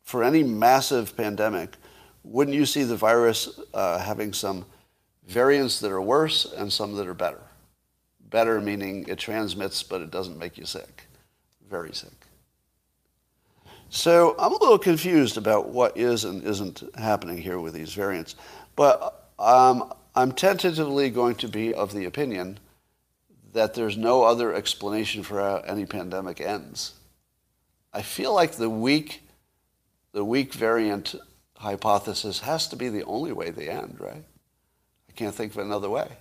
[0.04, 1.76] for any massive pandemic,
[2.24, 4.66] wouldn't you see the virus uh, having some
[5.28, 7.42] variants that are worse and some that are better?
[8.30, 11.04] Better meaning it transmits, but it doesn't make you sick.
[11.70, 12.12] Very sick.
[13.90, 18.36] So I'm a little confused about what is and isn't happening here with these variants.
[18.76, 22.60] But um, I'm tentatively going to be of the opinion
[23.54, 26.94] that there's no other explanation for how any pandemic ends.
[27.94, 29.24] I feel like the weak,
[30.12, 31.16] the weak variant
[31.58, 34.24] hypothesis has to be the only way they end, right?
[35.10, 36.18] I can't think of another way.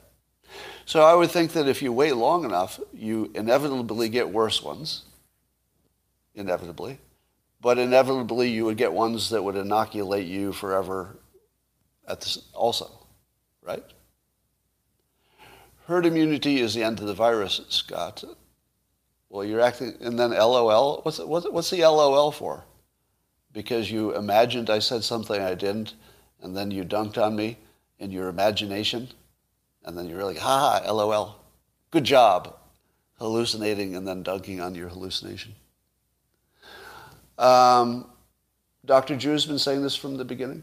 [0.86, 5.04] So I would think that if you wait long enough, you inevitably get worse ones,
[6.34, 6.98] inevitably,
[7.60, 11.16] but inevitably you would get ones that would inoculate you forever
[12.06, 12.90] at also,
[13.62, 13.84] right?
[15.86, 18.24] Herd immunity is the end of the virus, Scott.
[19.28, 21.00] Well, you're acting, and then LOL.
[21.02, 22.64] What's what's, what's the LOL for?
[23.52, 25.94] Because you imagined I said something I didn't,
[26.40, 27.58] and then you dunked on me
[27.98, 29.08] in your imagination.
[29.84, 31.36] And then you're like, ha ha, LOL.
[31.90, 32.56] Good job.
[33.18, 35.54] Hallucinating and then dunking on your hallucination.
[37.38, 38.06] Um,
[38.84, 39.16] Dr.
[39.16, 40.62] Drew has been saying this from the beginning.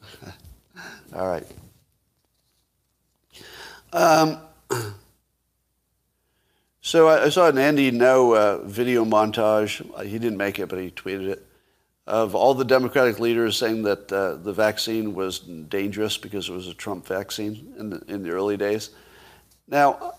[1.14, 1.46] All right.
[3.92, 4.38] Um,
[6.80, 9.84] so I, I, saw an Andy Ngo uh, video montage.
[10.04, 11.49] He didn't make it, but he tweeted it
[12.10, 16.66] of all the Democratic leaders saying that uh, the vaccine was dangerous because it was
[16.66, 18.90] a Trump vaccine in the, in the early days.
[19.68, 20.14] Now,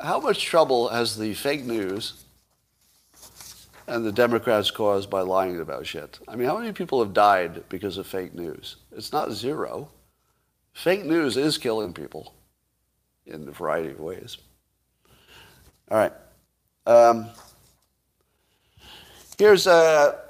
[0.00, 2.22] how much trouble has the fake news
[3.88, 6.20] and the Democrats caused by lying about shit?
[6.28, 8.76] I mean, how many people have died because of fake news?
[8.96, 9.88] It's not zero.
[10.74, 12.34] Fake news is killing people
[13.26, 14.36] in a variety of ways.
[15.90, 16.12] All right.
[16.86, 17.30] Um,
[19.36, 20.20] here's a,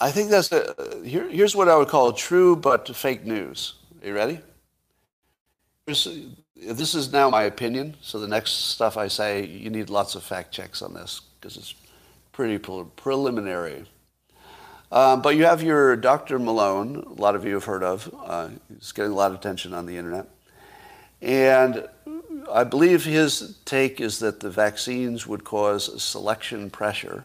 [0.00, 0.74] I think that's a,
[1.04, 3.74] here, here's what I would call true but fake news.
[4.02, 4.40] Are you ready?
[5.86, 6.08] Here's,
[6.56, 10.22] this is now my opinion, so the next stuff I say, you need lots of
[10.22, 11.74] fact checks on this because it's
[12.32, 13.84] pretty preliminary.
[14.90, 16.38] Um, but you have your Dr.
[16.38, 18.12] Malone, a lot of you have heard of.
[18.24, 20.28] Uh, he's getting a lot of attention on the internet.
[21.20, 21.86] And
[22.50, 27.24] I believe his take is that the vaccines would cause selection pressure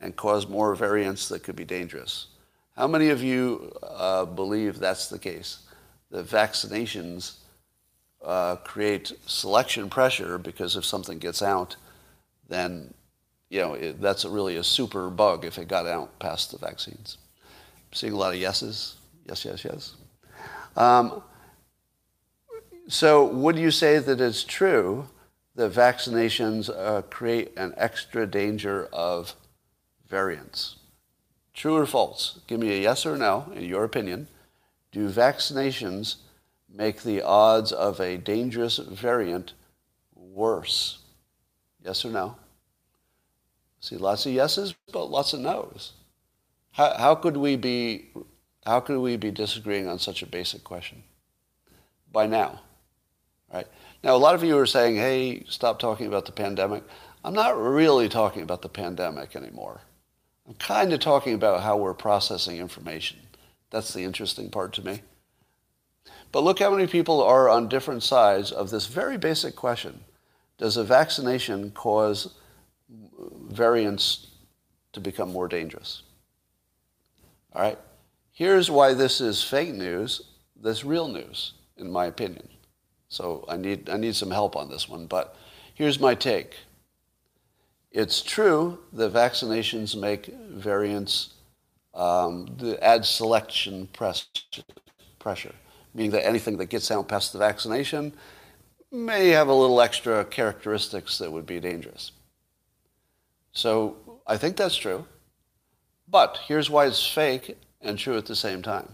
[0.00, 2.28] and cause more variants that could be dangerous.
[2.76, 5.60] How many of you uh, believe that's the case?
[6.10, 7.38] That vaccinations
[8.24, 11.76] uh, create selection pressure because if something gets out,
[12.48, 12.94] then
[13.50, 16.58] you know, it, that's a really a super bug if it got out past the
[16.58, 17.18] vaccines.
[17.40, 18.96] I'm seeing a lot of yeses.
[19.26, 19.94] Yes, yes, yes.
[20.76, 21.22] Um,
[22.88, 25.08] so would you say that it's true
[25.54, 29.34] that vaccinations uh, create an extra danger of
[30.08, 30.76] variants?
[31.54, 32.40] True or false?
[32.46, 34.28] Give me a yes or no, in your opinion.
[34.92, 36.16] Do vaccinations
[36.72, 39.54] make the odds of a dangerous variant
[40.14, 40.98] worse?
[41.84, 42.36] Yes or no?
[43.80, 45.92] See, lots of yeses, but lots of nos.
[46.72, 48.10] How, how could we be
[48.66, 51.02] how could we be disagreeing on such a basic question?
[52.12, 52.60] By now,
[53.52, 53.66] right?
[54.04, 56.84] Now, a lot of you are saying, "Hey, stop talking about the pandemic."
[57.24, 59.80] I'm not really talking about the pandemic anymore.
[60.48, 63.18] I'm kind of talking about how we're processing information.
[63.70, 65.02] That's the interesting part to me.
[66.32, 70.00] But look how many people are on different sides of this very basic question.
[70.56, 72.34] Does a vaccination cause
[73.50, 74.28] variants
[74.92, 76.02] to become more dangerous.
[77.52, 77.78] All right?
[78.32, 80.22] Here's why this is fake news,
[80.56, 82.48] this real news, in my opinion.
[83.08, 85.36] So I need, I need some help on this one, but
[85.74, 86.56] here's my take.
[87.90, 91.34] It's true that vaccinations make variants,
[91.94, 94.26] um, add selection press,
[95.18, 95.54] pressure,
[95.94, 98.12] meaning that anything that gets out past the vaccination
[98.90, 102.12] may have a little extra characteristics that would be dangerous.
[103.52, 105.06] So I think that's true.
[106.10, 108.88] But here's why it's fake and true at the same time.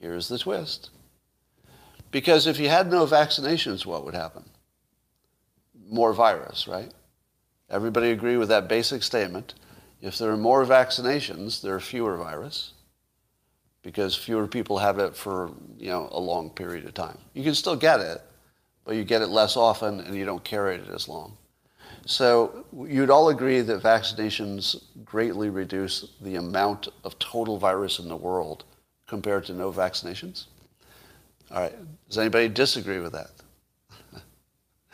[0.00, 0.90] Here's the twist.
[2.10, 4.44] Because if you had no vaccinations, what would happen?
[5.88, 6.92] More virus, right?
[7.72, 9.54] Everybody agree with that basic statement.
[10.02, 12.74] If there are more vaccinations, there are fewer virus
[13.82, 17.18] because fewer people have it for you know a long period of time.
[17.34, 18.20] You can still get it,
[18.84, 21.36] but you get it less often and you don't carry it as long.
[22.04, 28.16] So you'd all agree that vaccinations greatly reduce the amount of total virus in the
[28.16, 28.64] world
[29.06, 30.46] compared to no vaccinations?
[31.50, 31.74] All right.
[32.08, 33.30] Does anybody disagree with that?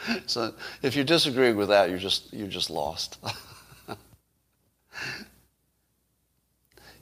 [0.27, 3.19] so if you disagree with that, you're just you're just lost.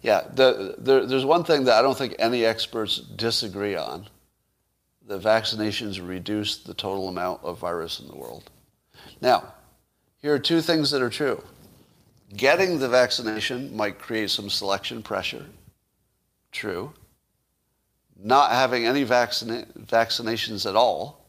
[0.02, 4.08] yeah, the, the, there's one thing that I don't think any experts disagree on.
[5.06, 8.50] The vaccinations reduce the total amount of virus in the world.
[9.20, 9.54] Now,
[10.20, 11.42] here are two things that are true.
[12.36, 15.46] Getting the vaccination might create some selection pressure.
[16.50, 16.92] True.
[18.18, 21.25] Not having any vaccina- vaccinations at all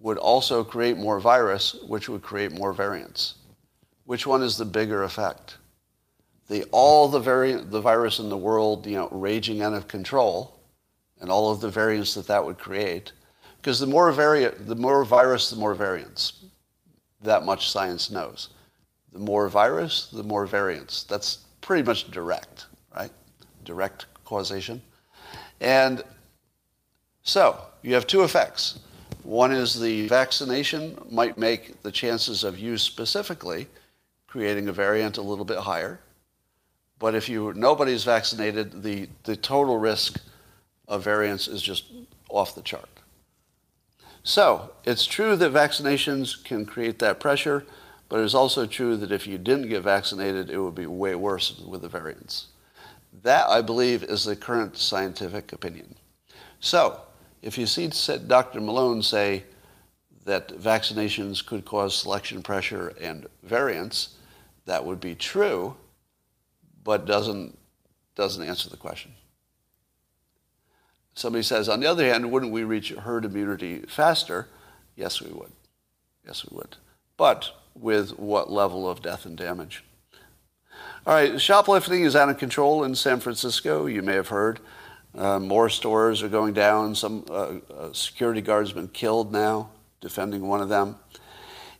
[0.00, 3.34] would also create more virus, which would create more variants.
[4.04, 5.56] Which one is the bigger effect?
[6.48, 10.60] The, all the, variant, the virus in the world you know, raging out of control
[11.20, 13.12] and all of the variants that that would create.
[13.56, 16.44] Because the more, variant, the more virus, the more variants
[17.22, 18.50] that much science knows.
[19.12, 21.04] The more virus, the more variants.
[21.04, 23.10] That's pretty much direct, right?
[23.64, 24.80] Direct causation.
[25.60, 26.02] And
[27.22, 28.78] so you have two effects.
[29.28, 33.66] One is the vaccination might make the chances of you specifically
[34.26, 36.00] creating a variant a little bit higher.
[36.98, 40.18] But if you nobody's vaccinated, the, the total risk
[40.88, 41.92] of variants is just
[42.30, 42.88] off the chart.
[44.22, 47.66] So it's true that vaccinations can create that pressure,
[48.08, 51.58] but it's also true that if you didn't get vaccinated, it would be way worse
[51.58, 52.46] with the variants.
[53.22, 55.96] That, I believe, is the current scientific opinion.
[56.60, 57.02] So
[57.42, 57.90] if you see
[58.26, 58.60] Dr.
[58.60, 59.44] Malone say
[60.24, 64.16] that vaccinations could cause selection pressure and variants,
[64.66, 65.74] that would be true,
[66.84, 67.58] but doesn't,
[68.14, 69.12] doesn't answer the question.
[71.14, 74.46] Somebody says, on the other hand, wouldn't we reach herd immunity faster?
[74.94, 75.50] Yes, we would.
[76.24, 76.76] Yes, we would.
[77.16, 79.82] But with what level of death and damage?
[81.06, 83.86] All right, shoplifting is out of control in San Francisco.
[83.86, 84.60] You may have heard.
[85.18, 86.94] Uh, more stores are going down.
[86.94, 90.94] Some uh, uh, security guards been killed now, defending one of them.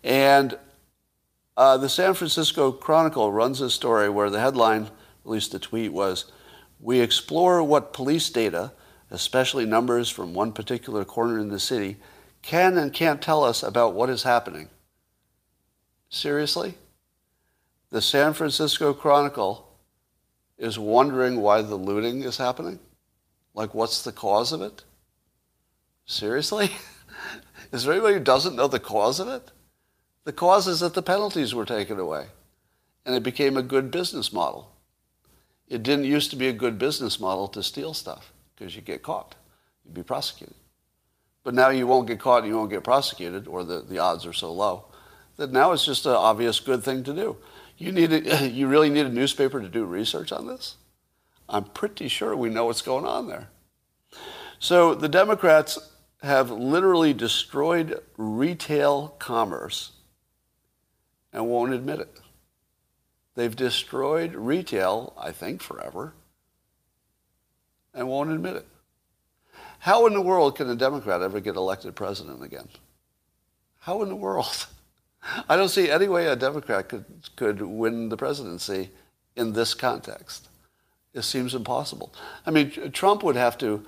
[0.03, 0.59] And
[1.57, 4.91] uh, the San Francisco Chronicle runs a story where the headline, at
[5.30, 6.24] least the tweet, was
[6.80, 8.72] We explore what police data,
[9.09, 11.97] especially numbers from one particular corner in the city,
[12.43, 14.68] can and can't tell us about what is happening.
[16.11, 16.74] Seriously?
[17.91, 19.78] The San Francisco Chronicle
[20.59, 22.80] is wondering why the looting is happening?
[23.59, 24.85] Like, what's the cause of it?
[26.07, 26.71] Seriously?
[27.73, 29.51] is there anybody who doesn't know the cause of it?
[30.23, 32.27] The cause is that the penalties were taken away
[33.05, 34.71] and it became a good business model.
[35.69, 39.03] It didn't used to be a good business model to steal stuff because you get
[39.03, 39.35] caught,
[39.85, 40.55] you'd be prosecuted.
[41.43, 44.25] But now you won't get caught and you won't get prosecuted, or the, the odds
[44.25, 44.85] are so low
[45.37, 47.37] that now it's just an obvious good thing to do.
[47.77, 50.77] You, need a, you really need a newspaper to do research on this?
[51.49, 53.49] I'm pretty sure we know what's going on there.
[54.59, 55.78] So the Democrats
[56.22, 59.92] have literally destroyed retail commerce
[61.32, 62.20] and won't admit it.
[63.34, 66.14] They've destroyed retail, I think, forever
[67.94, 68.66] and won't admit it.
[69.80, 72.68] How in the world can a Democrat ever get elected president again?
[73.80, 74.66] How in the world?
[75.49, 77.05] I don't see any way a Democrat could,
[77.36, 78.90] could win the presidency
[79.36, 80.47] in this context.
[81.19, 82.14] It seems impossible.
[82.47, 83.85] I mean, Trump would have to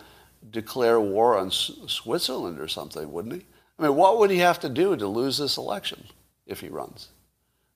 [0.51, 3.47] declare war on Switzerland or something, wouldn't he?
[3.79, 6.05] I mean, what would he have to do to lose this election
[6.45, 7.09] if he runs?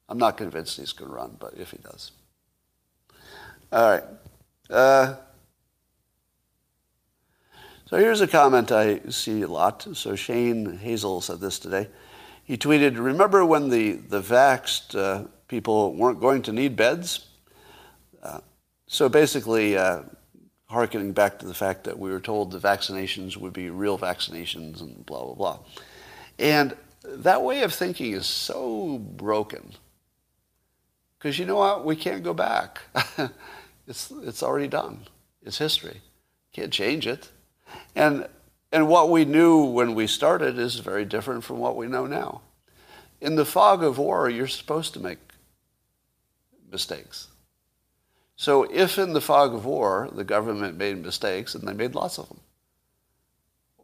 [0.08, 2.10] I'm not convinced he's going to run, but if he does.
[3.72, 4.02] All right.
[4.68, 5.14] Uh,
[7.86, 9.86] so here's a comment I see a lot.
[9.96, 11.88] So Shane Hazel said this today.
[12.44, 17.28] He tweeted, Remember when the, the vaxxed uh, people weren't going to need beds?
[18.22, 18.40] Uh,
[18.86, 20.02] so basically, uh,
[20.66, 24.80] harkening back to the fact that we were told the vaccinations would be real vaccinations
[24.80, 25.58] and blah, blah, blah.
[26.38, 29.72] And that way of thinking is so broken.
[31.18, 31.84] Because you know what?
[31.84, 32.80] We can't go back.
[33.86, 35.06] it's, it's already done.
[35.42, 36.00] It's history.
[36.52, 37.30] Can't change it.
[37.94, 38.26] And,
[38.72, 42.42] and what we knew when we started is very different from what we know now.
[43.20, 45.18] In the fog of war, you're supposed to make
[46.70, 47.28] mistakes.
[48.36, 52.18] So if in the fog of war the government made mistakes, and they made lots
[52.18, 52.40] of them,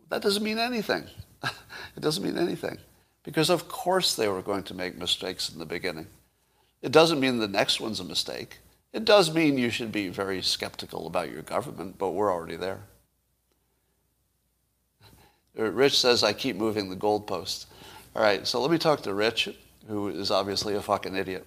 [0.09, 1.05] that doesn't mean anything.
[1.43, 2.79] it doesn't mean anything.
[3.23, 6.07] Because of course they were going to make mistakes in the beginning.
[6.83, 8.59] It doesn't mean the next one's a mistake.
[8.93, 12.81] It does mean you should be very skeptical about your government, but we're already there.
[15.55, 17.67] Rich says, I keep moving the goalposts.
[18.17, 19.51] All right, so let me talk to Rich,
[19.87, 21.47] who is obviously a fucking idiot.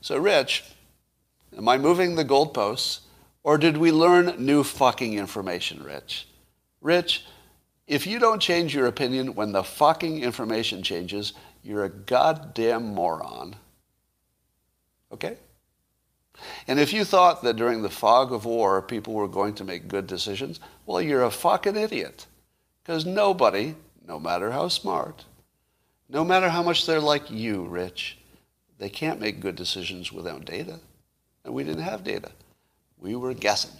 [0.00, 0.64] So, Rich,
[1.56, 3.00] am I moving the goalposts,
[3.42, 6.28] or did we learn new fucking information, Rich?
[6.80, 7.24] Rich,
[7.86, 11.32] if you don't change your opinion when the fucking information changes,
[11.62, 13.56] you're a goddamn moron.
[15.12, 15.36] Okay?
[16.66, 19.88] And if you thought that during the fog of war people were going to make
[19.88, 22.26] good decisions, well, you're a fucking idiot.
[22.82, 23.74] Because nobody,
[24.06, 25.24] no matter how smart,
[26.08, 28.18] no matter how much they're like you, Rich,
[28.78, 30.80] they can't make good decisions without data.
[31.50, 32.30] And we didn't have data.
[32.96, 33.72] We were guessing.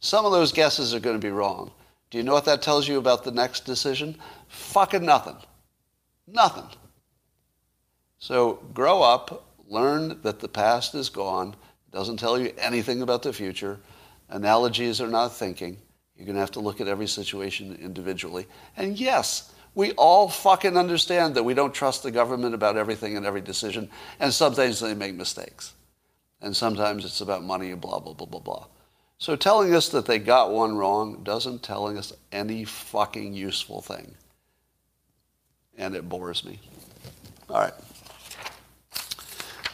[0.00, 1.70] Some of those guesses are going to be wrong.
[2.10, 4.16] Do you know what that tells you about the next decision?
[4.48, 5.36] Fucking nothing.
[6.26, 6.66] Nothing.
[8.18, 11.54] So grow up, learn that the past is gone.
[11.86, 13.78] It doesn't tell you anything about the future.
[14.28, 15.78] Analogies are not thinking.
[16.16, 18.48] You're going to have to look at every situation individually.
[18.76, 23.24] And yes, we all fucking understand that we don't trust the government about everything and
[23.24, 23.88] every decision.
[24.18, 25.72] And sometimes they make mistakes.
[26.40, 28.66] And sometimes it's about money and blah, blah, blah, blah, blah.
[29.18, 34.14] So telling us that they got one wrong doesn't telling us any fucking useful thing.
[35.76, 36.60] And it bores me.
[37.48, 37.72] All right.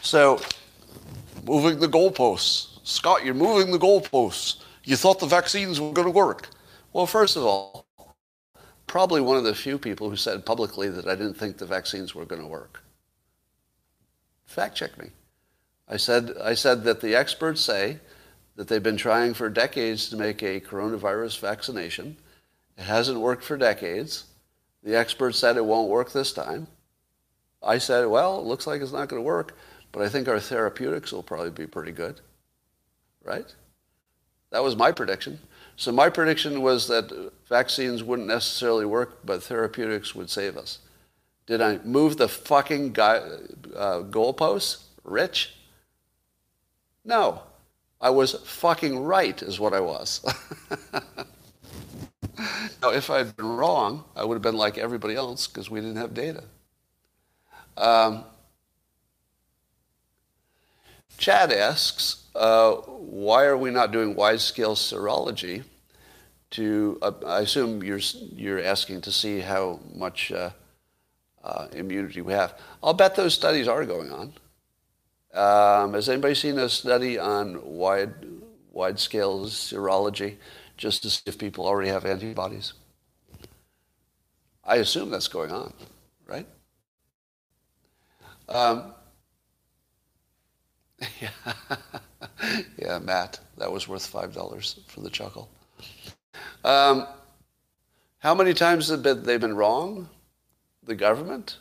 [0.01, 0.41] So,
[1.43, 2.79] moving the goalposts.
[2.83, 4.61] Scott, you're moving the goalposts.
[4.83, 6.49] You thought the vaccines were going to work.
[6.93, 7.85] Well, first of all,
[8.87, 12.13] probably one of the few people who said publicly that I didn't think the vaccines
[12.13, 12.83] were going to work.
[14.45, 15.11] Fact check me.
[15.91, 17.99] I said, I said that the experts say
[18.55, 22.15] that they've been trying for decades to make a coronavirus vaccination.
[22.77, 24.23] It hasn't worked for decades.
[24.83, 26.67] The experts said it won't work this time.
[27.61, 29.57] I said, well, it looks like it's not going to work,
[29.91, 32.21] but I think our therapeutics will probably be pretty good.
[33.21, 33.53] Right?
[34.51, 35.39] That was my prediction.
[35.75, 40.79] So my prediction was that vaccines wouldn't necessarily work, but therapeutics would save us.
[41.47, 43.17] Did I move the fucking guy,
[43.75, 45.55] uh, goalposts, Rich?
[47.03, 47.41] No.
[47.99, 50.25] I was fucking right, is what I was.
[52.81, 55.97] now, if I'd been wrong, I would have been like everybody else because we didn't
[55.97, 56.43] have data.
[57.77, 58.23] Um,
[61.17, 65.63] Chad asks, uh, why are we not doing wide-scale serology?
[66.51, 70.49] To, uh, I assume you're you're asking to see how much uh,
[71.43, 72.59] uh, immunity we have.
[72.83, 74.33] I'll bet those studies are going on.
[75.33, 78.13] Um, has anybody seen a study on wide
[78.71, 80.37] wide scale serology
[80.77, 82.73] just to see if people already have antibodies?
[84.63, 85.73] I assume that's going on,
[86.27, 86.47] right?
[88.49, 88.93] Um,
[91.21, 91.29] yeah.
[92.77, 95.49] yeah, Matt, that was worth five dollars for the chuckle.
[96.63, 97.07] Um,
[98.19, 100.09] how many times have they been wrong?
[100.83, 101.57] The government?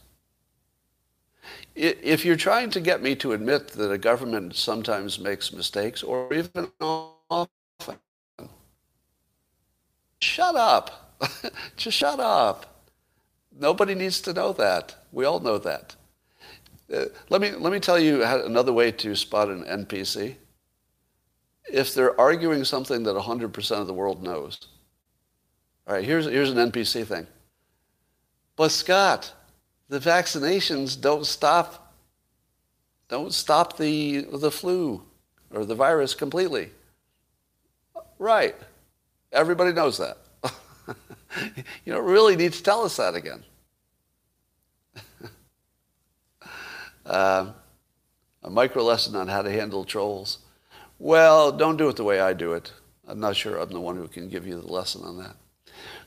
[1.80, 6.32] If you're trying to get me to admit that a government sometimes makes mistakes or
[6.34, 7.98] even often,
[10.20, 11.16] shut up.
[11.76, 12.84] Just shut up.
[13.58, 14.94] Nobody needs to know that.
[15.12, 15.96] We all know that.
[16.92, 20.36] Uh, let, me, let me tell you another way to spot an NPC.
[21.72, 24.68] If they're arguing something that 100% of the world knows,
[25.86, 27.26] all right, here's, here's an NPC thing.
[28.56, 29.32] But Scott,
[29.90, 31.92] the vaccinations don't stop
[33.08, 35.02] don't stop the the flu
[35.52, 36.70] or the virus completely.
[38.20, 38.54] Right.
[39.32, 40.18] Everybody knows that.
[41.84, 43.42] you don't really need to tell us that again.
[47.04, 47.50] uh,
[48.44, 50.38] a micro lesson on how to handle trolls.
[51.00, 52.72] Well, don't do it the way I do it.
[53.08, 55.34] I'm not sure I'm the one who can give you the lesson on that.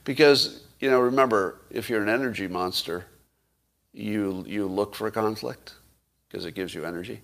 [0.04, 3.04] Because, you know, remember, if you're an energy monster,
[3.94, 5.74] you, you look for conflict
[6.28, 7.22] because it gives you energy.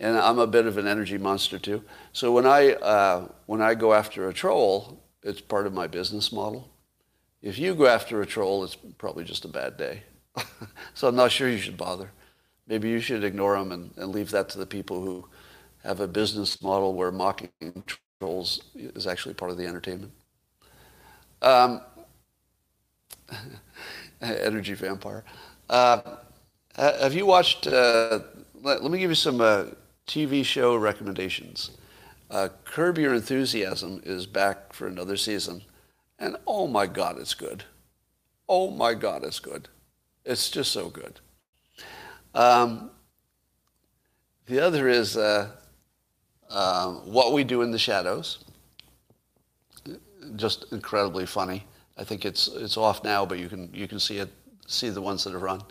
[0.00, 1.82] And I'm a bit of an energy monster too.
[2.12, 6.32] So when I, uh, when I go after a troll, it's part of my business
[6.32, 6.70] model.
[7.42, 10.02] If you go after a troll, it's probably just a bad day.
[10.94, 12.10] so I'm not sure you should bother.
[12.66, 15.28] Maybe you should ignore them and, and leave that to the people who
[15.82, 17.50] have a business model where mocking
[18.18, 20.12] trolls is actually part of the entertainment.
[21.42, 21.82] Um,
[24.42, 25.24] energy vampire.
[25.68, 26.00] Uh,
[26.76, 27.66] have you watched?
[27.66, 28.20] Uh,
[28.62, 29.66] let, let, me give you some uh,
[30.06, 31.72] TV show recommendations.
[32.30, 35.62] Uh, Curb Your Enthusiasm is back for another season,
[36.18, 37.64] and oh my God, it's good.
[38.48, 39.68] Oh my God, it's good.
[40.24, 41.20] It's just so good.
[42.34, 42.90] Um,
[44.46, 45.50] the other is uh,
[46.50, 48.44] um, What We Do in the Shadows.
[50.36, 51.64] Just incredibly funny.
[51.96, 54.30] I think it's it's off now, but you can you can see it
[54.66, 55.62] see the ones that have run.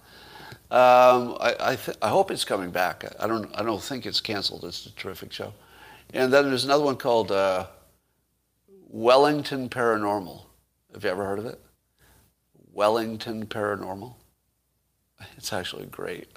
[0.72, 3.06] Um, I, I, th- I, hope it's coming back.
[3.20, 4.64] I don't, I don't think it's canceled.
[4.64, 5.54] It's a terrific show.
[6.14, 7.68] And then there's another one called uh,
[8.88, 10.46] Wellington Paranormal.
[10.94, 11.62] Have you ever heard of it?
[12.72, 14.16] Wellington Paranormal.
[15.38, 16.28] It's actually great.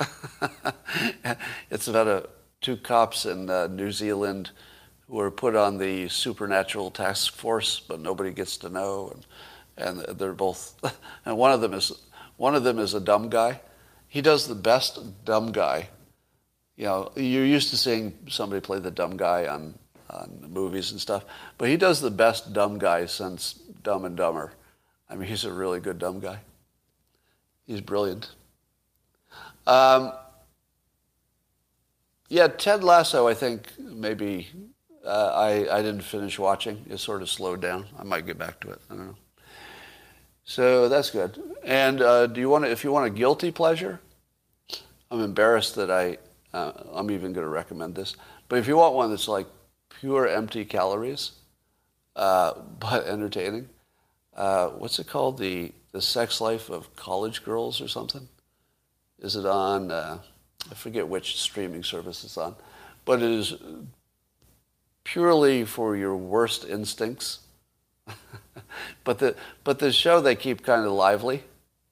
[1.71, 2.29] it's about a,
[2.61, 4.51] two cops in uh, New Zealand
[5.09, 9.11] who are put on the supernatural task force, but nobody gets to know.
[9.13, 9.27] And,
[9.77, 10.75] and they're both,
[11.25, 11.93] and one of them is
[12.37, 13.61] one of them is a dumb guy.
[14.09, 15.89] He does the best dumb guy.
[16.77, 19.75] You know, you're used to seeing somebody play the dumb guy on,
[20.11, 21.25] on movies and stuff,
[21.57, 24.53] but he does the best dumb guy since Dumb and Dumber.
[25.09, 26.41] I mean, he's a really good dumb guy.
[27.67, 28.31] He's brilliant.
[29.67, 30.13] Um,
[32.29, 34.49] yeah, Ted Lasso, I think maybe
[35.05, 36.85] uh, I, I didn't finish watching.
[36.91, 37.87] It sort of slowed down.
[37.99, 38.81] I might get back to it.
[38.91, 39.17] I don't know.
[40.47, 41.43] So that's good.
[41.65, 44.01] And uh, do you want to, if you want a guilty pleasure,
[45.11, 46.19] I'm embarrassed that I,
[46.57, 48.15] uh, I'm even going to recommend this.
[48.49, 49.49] But if you want one that's like
[49.91, 51.33] pure empty calories,
[52.15, 53.69] uh, but entertaining,
[54.37, 55.39] uh, what's it called?
[55.39, 58.29] The, the sex life of college girls or something?
[59.19, 60.19] Is it on, uh,
[60.71, 62.55] I forget which streaming service it's on,
[63.05, 63.55] but it is
[65.03, 67.41] purely for your worst instincts.
[69.05, 71.45] but the but the show they keep kind of lively,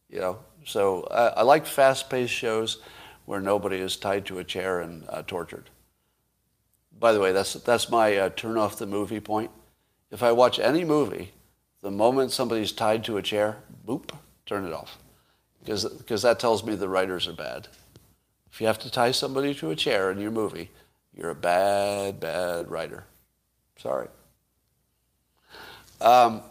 [0.09, 0.39] you know.
[0.65, 2.79] So I, I like fast-paced shows
[3.27, 5.71] where nobody is tied to a chair and uh, tortured.
[6.99, 9.51] By the way, that's that's my uh, turn off the movie point.
[10.11, 11.33] If I watch any movie,
[11.83, 13.57] the moment somebody's tied to a chair,
[13.87, 14.11] boop,
[14.47, 14.99] turn it off,
[15.61, 17.69] because because that tells me the writers are bad.
[18.51, 20.71] If you have to tie somebody to a chair in your movie,
[21.13, 23.05] you're a bad, bad writer.
[23.77, 24.07] Sorry.
[26.01, 26.43] Um,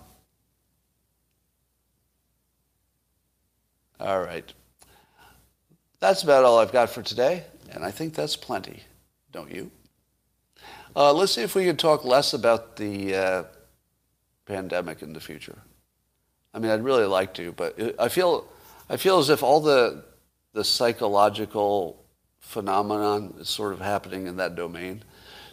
[4.03, 4.51] all right.
[6.01, 8.83] That's about all I've got for today, and I think that's plenty,
[9.31, 9.71] don't you?
[10.93, 13.43] Uh, let's see if we can talk less about the uh,
[14.45, 15.57] pandemic in the future.
[16.53, 18.45] I mean, I'd really like to, but I feel,
[18.89, 20.03] I feel as if all the,
[20.51, 22.03] the psychological
[22.41, 25.01] phenomenon is sort of happening in that domain.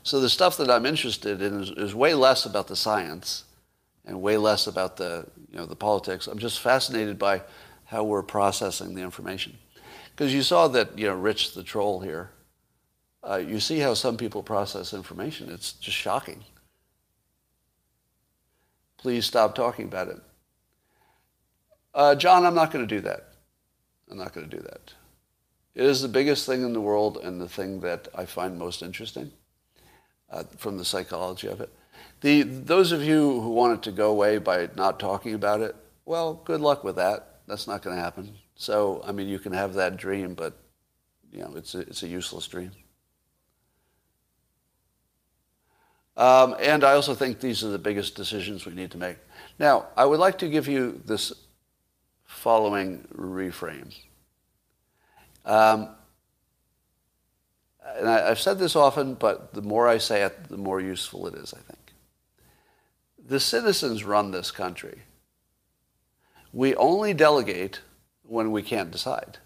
[0.02, 3.44] So the stuff that I'm interested in is, is way less about the science
[4.04, 6.26] and way less about the, you know, the politics.
[6.26, 7.42] I'm just fascinated by
[7.90, 9.58] how we're processing the information.
[10.10, 12.30] Because you saw that, you know, Rich the troll here,
[13.28, 15.50] uh, you see how some people process information.
[15.50, 16.44] It's just shocking.
[18.96, 20.20] Please stop talking about it.
[21.92, 23.32] Uh, John, I'm not going to do that.
[24.08, 24.94] I'm not going to do that.
[25.74, 28.82] It is the biggest thing in the world and the thing that I find most
[28.82, 29.32] interesting
[30.30, 31.74] uh, from the psychology of it.
[32.20, 35.74] The, those of you who want it to go away by not talking about it,
[36.04, 37.29] well, good luck with that.
[37.50, 38.36] That's not going to happen.
[38.54, 40.56] So, I mean, you can have that dream, but,
[41.32, 42.70] you know, it's a, it's a useless dream.
[46.16, 49.16] Um, and I also think these are the biggest decisions we need to make.
[49.58, 51.32] Now, I would like to give you this
[52.24, 53.96] following reframe.
[55.44, 55.88] Um,
[57.96, 61.26] and I, have said this often, but the more I say it, the more useful
[61.26, 61.94] it is, I think.
[63.26, 65.00] The citizens run this country.
[66.52, 67.80] We only delegate
[68.22, 69.38] when we can't decide.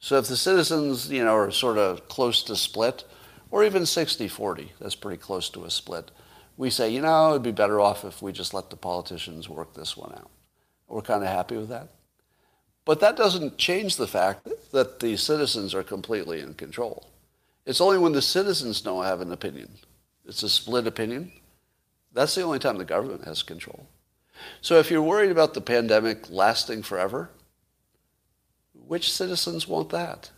[0.00, 3.04] So if the citizens, you know, are sort of close to split,
[3.50, 6.10] or even 60-40, that's pretty close to a split,
[6.56, 9.74] we say, you know, it'd be better off if we just let the politicians work
[9.74, 10.30] this one out.
[10.88, 11.88] We're kind of happy with that.
[12.84, 17.10] But that doesn't change the fact that the citizens are completely in control.
[17.66, 19.68] It's only when the citizens don't have an opinion.
[20.24, 21.32] It's a split opinion.
[22.12, 23.86] That's the only time the government has control.
[24.60, 27.30] So if you're worried about the pandemic lasting forever,
[28.74, 30.30] which citizens want that?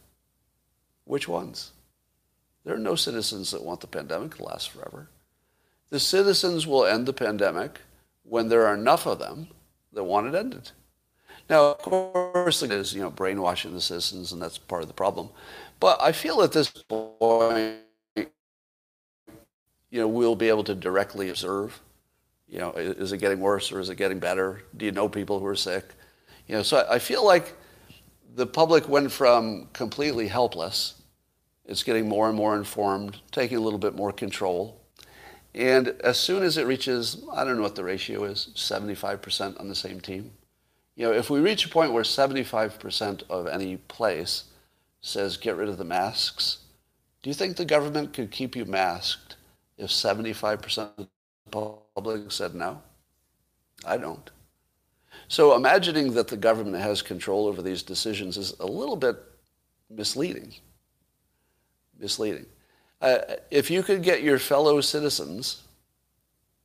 [1.04, 1.72] Which ones?
[2.64, 5.08] There are no citizens that want the pandemic to last forever.
[5.88, 7.80] The citizens will end the pandemic
[8.22, 9.48] when there are enough of them
[9.92, 10.70] that want it ended.
[11.48, 14.94] Now, of course, it is, you know, brainwashing the citizens, and that's part of the
[14.94, 15.30] problem.
[15.80, 17.78] But I feel at this point,
[18.14, 18.26] you
[19.90, 21.80] know, we'll be able to directly observe,
[22.50, 24.62] you know, is it getting worse or is it getting better?
[24.76, 25.84] Do you know people who are sick?
[26.48, 27.56] You know, so I feel like
[28.34, 30.94] the public went from completely helpless,
[31.64, 34.80] it's getting more and more informed, taking a little bit more control.
[35.54, 39.68] And as soon as it reaches, I don't know what the ratio is, 75% on
[39.68, 40.32] the same team,
[40.96, 44.44] you know, if we reach a point where 75% of any place
[45.00, 46.58] says get rid of the masks,
[47.22, 49.36] do you think the government could keep you masked
[49.78, 51.08] if 75% of
[51.50, 52.82] public said no?
[53.84, 54.30] I don't.
[55.28, 59.16] So imagining that the government has control over these decisions is a little bit
[59.88, 60.54] misleading.
[61.98, 62.46] Misleading.
[63.00, 63.18] Uh,
[63.50, 65.62] if you could get your fellow citizens,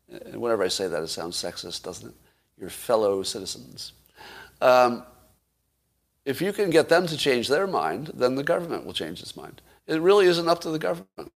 [0.10, 2.16] and whenever I say that, it sounds sexist, doesn't it?
[2.58, 3.94] Your fellow citizens
[4.62, 5.04] um,
[6.26, 9.36] if you can get them to change their mind, then the government will change its
[9.36, 9.62] mind.
[9.88, 11.32] It really isn't up to the government.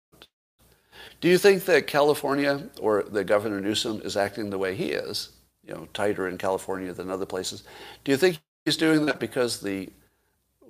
[1.20, 5.30] Do you think that California or the Governor Newsom is acting the way he is,
[5.64, 7.64] you know, tighter in California than other places?
[8.04, 9.88] Do you think he's doing that because the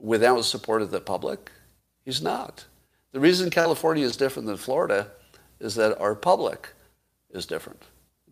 [0.00, 1.50] without support of the public?
[2.04, 2.64] He's not.
[3.12, 5.08] The reason California is different than Florida
[5.58, 6.68] is that our public
[7.30, 7.82] is different,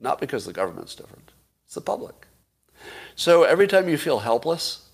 [0.01, 1.33] not because the government's different.
[1.65, 2.27] It's the public.
[3.15, 4.89] So every time you feel helpless,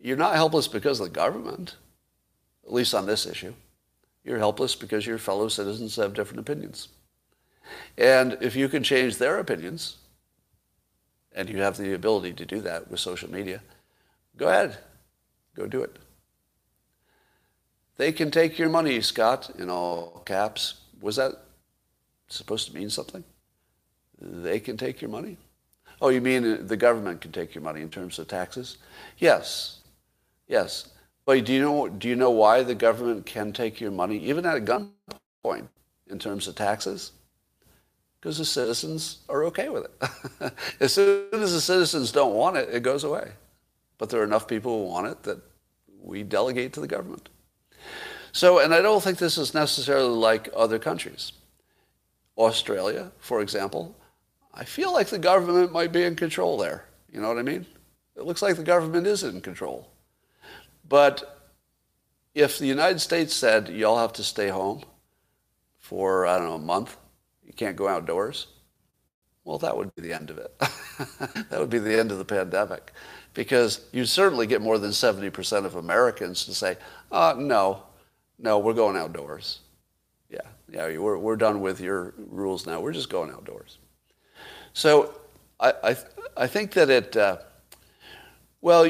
[0.00, 1.76] you're not helpless because of the government,
[2.64, 3.54] at least on this issue.
[4.26, 6.88] You're helpless because your fellow citizens have different opinions.
[7.96, 9.98] And if you can change their opinions,
[11.32, 13.62] and you have the ability to do that with social media,
[14.36, 14.78] go ahead.
[15.54, 15.96] Go do it.
[17.98, 20.80] They can take your money, Scott, in all caps.
[21.00, 21.32] Was that
[22.28, 23.22] supposed to mean something?
[24.20, 25.36] They can take your money.
[26.00, 28.78] Oh, you mean the government can take your money in terms of taxes?
[29.18, 29.80] Yes,
[30.48, 30.88] yes.
[31.26, 34.46] But do you know do you know why the government can take your money, even
[34.46, 35.66] at a gunpoint,
[36.08, 37.12] in terms of taxes?
[38.20, 40.52] Because the citizens are okay with it.
[40.80, 43.32] as soon as the citizens don't want it, it goes away.
[43.98, 45.38] But there are enough people who want it that
[46.02, 47.28] we delegate to the government.
[48.32, 51.32] So, and I don't think this is necessarily like other countries.
[52.36, 53.96] Australia, for example,
[54.54, 56.84] I feel like the government might be in control there.
[57.12, 57.66] You know what I mean?
[58.14, 59.88] It looks like the government is in control.
[60.88, 61.50] But
[62.34, 64.84] if the United States said, y'all have to stay home
[65.78, 66.96] for, I don't know, a month,
[67.44, 68.48] you can't go outdoors,
[69.44, 70.52] well, that would be the end of it.
[71.50, 72.92] that would be the end of the pandemic.
[73.32, 76.76] Because you certainly get more than 70% of Americans to say,
[77.12, 77.84] uh, no,
[78.38, 79.60] no, we're going outdoors.
[80.28, 82.80] Yeah, yeah, we're, we're done with your rules now.
[82.80, 83.78] We're just going outdoors.
[84.72, 85.20] So
[85.60, 85.96] I, I,
[86.36, 87.38] I think that it, uh,
[88.60, 88.88] well,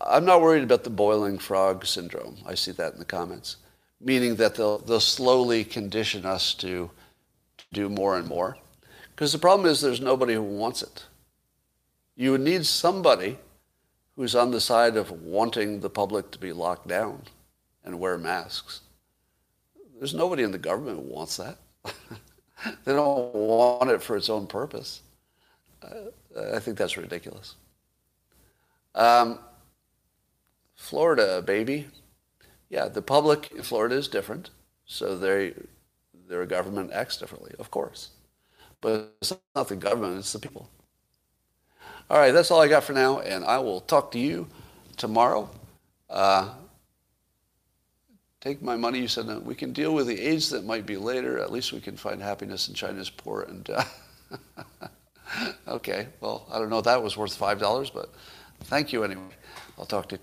[0.00, 2.38] I'm not worried about the boiling frog syndrome.
[2.46, 3.56] I see that in the comments,
[4.00, 6.90] meaning that they'll, they'll slowly condition us to
[7.72, 8.56] do more and more.
[9.14, 11.04] Because the problem is there's nobody who wants it.
[12.16, 13.38] You would need somebody
[14.16, 17.22] who's on the side of wanting the public to be locked down
[17.84, 18.80] and wear masks.
[19.96, 21.58] There's nobody in the government who wants that.
[22.84, 25.02] they don't want it for its own purpose.
[25.82, 27.54] I think that's ridiculous.
[28.98, 29.40] Um,
[30.76, 31.88] Florida, baby.
[32.70, 34.50] Yeah, the public in Florida is different,
[34.86, 35.54] so they,
[36.28, 38.10] their government acts differently, of course.
[38.80, 40.70] But it's not the government, it's the people.
[42.10, 44.48] All right, that's all I got for now, and I will talk to you
[44.96, 45.50] tomorrow.
[46.10, 46.54] Uh,
[48.40, 49.00] take my money.
[49.00, 51.38] You said we can deal with the AIDS that might be later.
[51.38, 53.42] At least we can find happiness in China's poor.
[53.42, 53.84] And uh,
[55.68, 58.12] okay, well, I don't know that was worth five dollars, but
[58.64, 59.22] thank you anyway.
[59.78, 60.16] I'll talk to you.